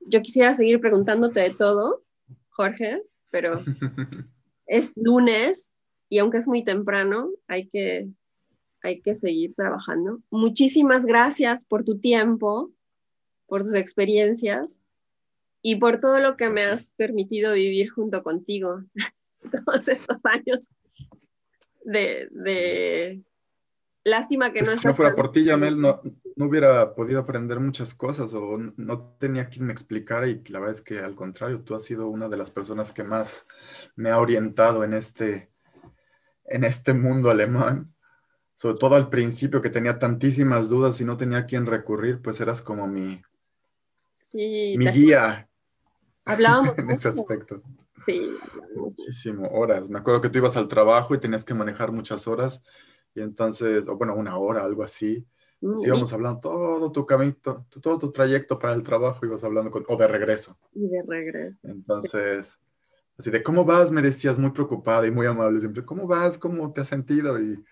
yo 0.01 0.23
quisiera 0.23 0.55
seguir 0.55 0.81
preguntándote 0.81 1.41
de 1.41 1.51
todo, 1.51 2.05
Jorge, 2.51 3.03
pero 3.31 3.63
es 4.67 4.93
lunes 4.97 5.79
y 6.09 6.19
aunque 6.19 6.39
es 6.39 6.49
muy 6.49 6.65
temprano, 6.65 7.31
hay 7.47 7.69
que, 7.69 8.09
hay 8.83 9.01
que 9.01 9.15
seguir 9.15 9.55
trabajando. 9.55 10.21
Muchísimas 10.31 11.05
gracias 11.05 11.65
por 11.65 11.85
tu 11.85 11.99
tiempo, 11.99 12.73
por 13.47 13.63
tus 13.63 13.75
experiencias 13.75 14.85
y 15.63 15.77
por 15.77 16.01
todo 16.01 16.21
lo 16.21 16.37
que 16.37 16.51
me 16.51 16.63
has 16.63 16.95
permitido 16.95 17.53
vivir 17.55 17.91
junto 17.91 18.23
contigo 18.23 18.83
todos 19.67 19.89
estos 19.89 20.25
años 20.25 20.75
de, 21.85 23.23
lástima 24.05 24.53
que 24.53 24.63
no 24.63 24.69
estás. 24.69 24.81
Si 24.81 24.87
no 24.89 24.95
fuera 24.95 25.15
por 25.15 25.33
ti, 25.33 25.45
Yamel, 25.45 25.81
no, 25.81 26.01
no 26.39 26.47
hubiera 26.47 26.95
podido 26.95 27.19
aprender 27.19 27.59
muchas 27.59 27.95
cosas 27.95 28.33
o 28.33 28.57
no 28.77 29.17
tenía 29.19 29.49
quien 29.49 29.67
me 29.67 29.73
explicara 29.73 30.29
y 30.29 30.41
la 30.47 30.61
verdad 30.61 30.77
es 30.77 30.83
que 30.83 31.01
al 31.01 31.17
contrario, 31.17 31.63
tú 31.63 31.75
has 31.75 31.83
sido 31.83 32.07
una 32.07 32.29
de 32.29 32.37
las 32.37 32.49
personas 32.49 32.93
que 32.93 33.03
más 33.03 33.45
me 33.97 34.11
ha 34.11 34.21
orientado 34.21 34.85
en 34.85 34.93
este, 34.93 35.51
en 36.45 36.63
este 36.63 36.95
mundo 36.95 37.31
alemán. 37.31 37.93
Sobre 38.55 38.79
todo 38.79 38.95
al 38.95 39.11
principio 39.11 39.61
que 39.61 39.69
tenía 39.69 39.99
tantísimas 39.99 40.69
dudas 40.69 41.01
y 41.01 41.05
no 41.05 41.17
tenía 41.17 41.39
a 41.39 41.47
quién 41.47 41.67
recurrir, 41.67 42.23
pues 42.23 42.41
eras 42.41 42.63
como 42.63 42.87
mi, 42.87 43.21
sí, 44.09 44.77
mi 44.79 44.87
guía. 44.87 45.49
Hablábamos 46.25 46.79
en 46.79 46.91
ese 46.93 47.09
aspecto. 47.09 47.63
Sí, 48.07 48.31
muchísimo, 48.77 49.49
horas. 49.49 49.89
Me 49.89 49.99
acuerdo 49.99 50.21
que 50.21 50.29
tú 50.29 50.39
ibas 50.39 50.57
al 50.57 50.69
trabajo 50.69 51.17
y 51.17 51.21
tenías 51.21 51.45
que 51.45 51.55
manejar 51.55 51.91
muchas 51.91 52.29
horas 52.29 52.63
y 53.13 53.23
entonces, 53.23 53.89
o 53.89 53.97
bueno, 53.97 54.15
una 54.15 54.39
hora, 54.39 54.63
algo 54.63 54.85
así 54.85 55.27
Sí, 55.61 55.87
íbamos 55.87 56.13
hablando 56.13 56.41
todo 56.41 56.93
tu 56.93 57.05
camino, 57.05 57.35
todo 57.83 57.99
tu 57.99 58.13
trayecto 58.13 58.59
para 58.59 58.75
el 58.75 58.83
trabajo, 58.85 59.27
ibas 59.27 59.43
hablando 59.43 59.71
con, 59.71 59.85
o 59.89 59.97
de 59.97 60.07
regreso. 60.07 60.57
Y 60.73 60.87
de 60.89 61.03
regreso. 61.03 61.67
Entonces, 61.67 62.61
así 63.19 63.31
de, 63.31 63.43
¿cómo 63.43 63.65
vas? 63.65 63.91
Me 63.91 64.01
decías 64.01 64.39
muy 64.39 64.51
preocupada 64.51 65.07
y 65.07 65.11
muy 65.11 65.27
amable 65.27 65.59
siempre, 65.59 65.85
¿cómo 65.85 66.07
vas? 66.07 66.39
¿Cómo 66.39 66.73
te 66.73 66.83
has 66.83 66.89
sentido? 66.89 67.41
Y, 67.41 67.65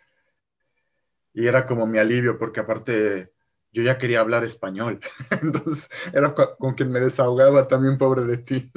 y 1.33 1.46
era 1.46 1.64
como 1.64 1.87
mi 1.87 1.99
alivio, 1.99 2.38
porque 2.38 2.61
aparte 2.61 3.33
yo 3.70 3.83
ya 3.83 3.99
quería 3.99 4.20
hablar 4.20 4.42
español. 4.42 5.01
Entonces, 5.42 5.88
era 6.12 6.35
con, 6.35 6.75
quien 6.75 6.90
me 6.90 6.99
desahogaba 6.99 7.68
también, 7.68 7.99
pobre 7.99 8.25
de 8.25 8.38
ti. 8.38 8.72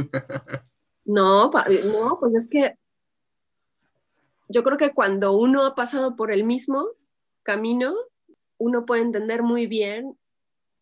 no, 1.06 1.50
no, 1.50 2.18
pues 2.20 2.36
es 2.36 2.48
que 2.48 2.78
yo 4.50 4.64
creo 4.64 4.78
que 4.78 4.94
cuando 4.94 5.32
uno 5.38 5.66
ha 5.66 5.74
pasado 5.74 6.16
por 6.16 6.32
el 6.32 6.44
mismo 6.44 6.90
camino, 7.44 7.96
uno 8.60 8.86
puede 8.86 9.02
entender 9.02 9.42
muy 9.42 9.66
bien 9.66 10.16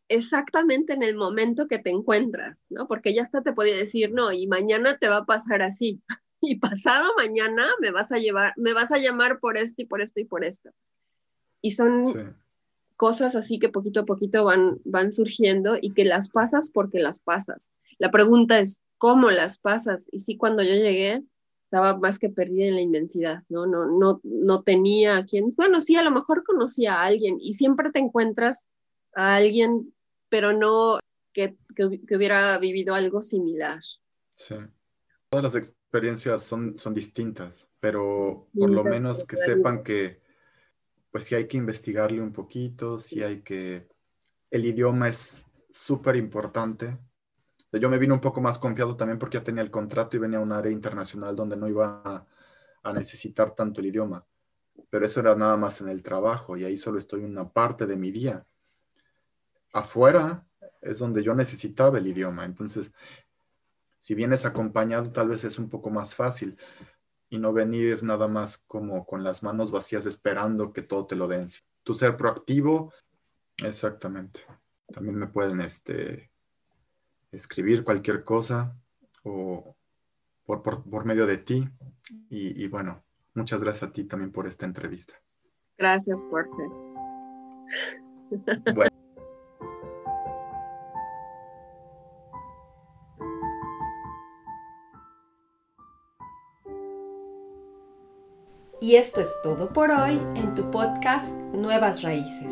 exactamente 0.09 0.93
en 0.93 1.03
el 1.03 1.15
momento 1.15 1.67
que 1.67 1.79
te 1.79 1.89
encuentras, 1.89 2.65
¿no? 2.69 2.87
Porque 2.87 3.13
ya 3.13 3.21
hasta 3.21 3.41
te 3.41 3.53
podía 3.53 3.75
decir, 3.75 4.11
no, 4.11 4.31
y 4.31 4.47
mañana 4.47 4.97
te 4.97 5.07
va 5.07 5.17
a 5.17 5.25
pasar 5.25 5.61
así. 5.61 6.01
y 6.41 6.57
pasado 6.59 7.11
mañana 7.17 7.65
me 7.79 7.91
vas 7.91 8.11
a 8.11 8.17
llevar, 8.17 8.53
me 8.57 8.73
vas 8.73 8.91
a 8.91 8.97
llamar 8.97 9.39
por 9.39 9.57
esto 9.57 9.81
y 9.81 9.85
por 9.85 10.01
esto 10.01 10.19
y 10.19 10.25
por 10.25 10.43
esto. 10.43 10.71
Y 11.61 11.71
son 11.71 12.35
cosas 12.95 13.35
así 13.35 13.59
que 13.59 13.69
poquito 13.69 14.01
a 14.01 14.05
poquito 14.05 14.43
van, 14.43 14.79
van 14.83 15.11
surgiendo 15.11 15.77
y 15.79 15.93
que 15.93 16.05
las 16.05 16.29
pasas 16.29 16.71
porque 16.71 16.99
las 16.99 17.19
pasas. 17.19 17.71
La 17.99 18.11
pregunta 18.11 18.59
es, 18.59 18.81
¿cómo 18.97 19.31
las 19.31 19.59
pasas? 19.59 20.07
Y 20.11 20.19
sí, 20.19 20.37
cuando 20.37 20.63
yo 20.63 20.73
llegué, 20.73 21.23
estaba 21.67 21.97
más 21.97 22.17
que 22.17 22.29
perdida 22.29 22.67
en 22.67 22.75
la 22.75 22.81
inmensidad, 22.81 23.43
¿no? 23.49 23.65
No, 23.65 23.85
no, 23.85 24.21
no 24.23 24.63
tenía 24.63 25.17
a 25.17 25.25
quien, 25.25 25.53
bueno, 25.53 25.81
sí, 25.81 25.97
a 25.97 26.03
lo 26.03 26.11
mejor 26.11 26.45
conocía 26.45 26.95
a 26.95 27.05
alguien 27.05 27.39
y 27.41 27.53
siempre 27.53 27.91
te 27.91 27.99
encuentras 27.99 28.69
a 29.13 29.35
alguien, 29.35 29.93
pero 30.29 30.53
no 30.53 30.99
que, 31.33 31.57
que, 31.75 32.15
hubiera 32.15 32.57
vivido 32.57 32.95
algo 32.95 33.21
similar. 33.21 33.81
Sí. 34.35 34.55
Todas 35.29 35.43
las 35.43 35.55
experiencias 35.55 36.41
son, 36.43 36.77
son 36.77 36.93
distintas, 36.93 37.67
pero 37.81 38.47
por 38.57 38.69
lo 38.69 38.85
menos 38.85 39.25
que 39.25 39.35
sepan 39.35 39.83
que, 39.83 40.21
pues 41.11 41.25
sí 41.25 41.35
hay 41.35 41.49
que 41.49 41.57
investigarle 41.57 42.21
un 42.21 42.31
poquito, 42.31 42.97
sí 42.97 43.21
hay 43.23 43.41
que... 43.41 43.89
El 44.49 44.65
idioma 44.65 45.09
es 45.09 45.43
súper 45.69 46.15
importante 46.15 46.97
yo 47.73 47.89
me 47.89 47.97
vine 47.97 48.13
un 48.13 48.21
poco 48.21 48.41
más 48.41 48.59
confiado 48.59 48.95
también 48.95 49.19
porque 49.19 49.37
ya 49.37 49.43
tenía 49.43 49.61
el 49.61 49.71
contrato 49.71 50.15
y 50.15 50.19
venía 50.19 50.39
a 50.39 50.41
un 50.41 50.51
área 50.51 50.71
internacional 50.71 51.35
donde 51.35 51.57
no 51.57 51.67
iba 51.67 52.01
a, 52.03 52.93
necesitar 52.93 53.53
tanto 53.53 53.81
el 53.81 53.87
idioma. 53.87 54.25
Pero 54.89 55.05
eso 55.05 55.19
era 55.19 55.35
nada 55.35 55.57
más 55.57 55.81
en 55.81 55.89
el 55.89 56.01
trabajo 56.01 56.55
y 56.55 56.63
ahí 56.63 56.77
solo 56.77 56.97
estoy 56.97 57.25
una 57.25 57.49
parte 57.49 57.85
de 57.85 57.97
mi 57.97 58.11
día. 58.11 58.45
Afuera 59.73 60.47
es 60.81 60.99
donde 60.99 61.21
yo 61.21 61.35
necesitaba 61.35 61.97
el 61.97 62.07
idioma. 62.07 62.45
Entonces, 62.45 62.93
si 63.99 64.15
vienes 64.15 64.45
acompañado, 64.45 65.11
tal 65.11 65.27
vez 65.27 65.43
es 65.43 65.59
un 65.59 65.67
poco 65.67 65.89
más 65.89 66.15
fácil 66.15 66.57
y 67.29 67.39
no 67.39 67.51
venir 67.51 68.03
nada 68.03 68.29
más 68.29 68.57
como 68.59 69.05
con 69.05 69.21
las 69.21 69.43
manos 69.43 69.69
vacías 69.69 70.05
esperando 70.05 70.71
que 70.71 70.81
todo 70.81 71.07
te 71.07 71.17
lo 71.17 71.27
den. 71.27 71.49
Tu 71.83 71.93
ser 71.93 72.15
proactivo, 72.15 72.93
exactamente. 73.57 74.45
También 74.93 75.15
me 75.15 75.27
pueden 75.27 75.59
este, 75.59 76.31
escribir 77.31 77.83
cualquier 77.83 78.23
cosa 78.23 78.75
o 79.23 79.75
por, 80.45 81.05
medio 81.05 81.27
de 81.27 81.37
ti. 81.37 81.69
Y, 82.29 82.67
bueno, 82.67 83.03
muchas 83.33 83.59
gracias 83.59 83.89
a 83.89 83.93
ti 83.93 84.05
también 84.05 84.31
por 84.31 84.47
esta 84.47 84.65
entrevista. 84.65 85.13
Gracias, 85.77 86.25
Jorge. 86.29 86.63
Y 98.79 98.95
esto 98.95 99.21
es 99.21 99.35
todo 99.43 99.73
por 99.73 99.91
hoy 99.91 100.21
en 100.35 100.53
tu 100.55 100.69
podcast 100.71 101.29
Nuevas 101.53 102.03
Raíces. 102.03 102.51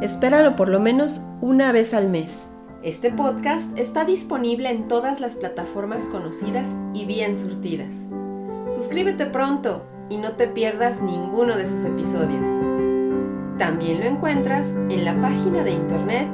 Espéralo 0.00 0.54
por 0.54 0.68
lo 0.68 0.78
menos 0.78 1.20
una 1.40 1.72
vez 1.72 1.94
al 1.94 2.08
mes 2.08 2.46
este 2.82 3.10
podcast 3.10 3.76
está 3.76 4.04
disponible 4.04 4.70
en 4.70 4.86
todas 4.86 5.18
las 5.20 5.34
plataformas 5.34 6.04
conocidas 6.04 6.68
y 6.94 7.06
bien 7.06 7.36
surtidas. 7.36 7.92
Suscríbete 8.72 9.26
pronto 9.26 9.84
y 10.08 10.18
no 10.18 10.30
te 10.32 10.46
pierdas 10.46 11.02
ninguno 11.02 11.56
de 11.56 11.66
sus 11.66 11.82
episodios. 11.84 12.46
También 13.58 13.98
lo 13.98 14.04
encuentras 14.06 14.68
en 14.90 15.04
la 15.04 15.20
página 15.20 15.64
de 15.64 15.72
internet 15.72 16.28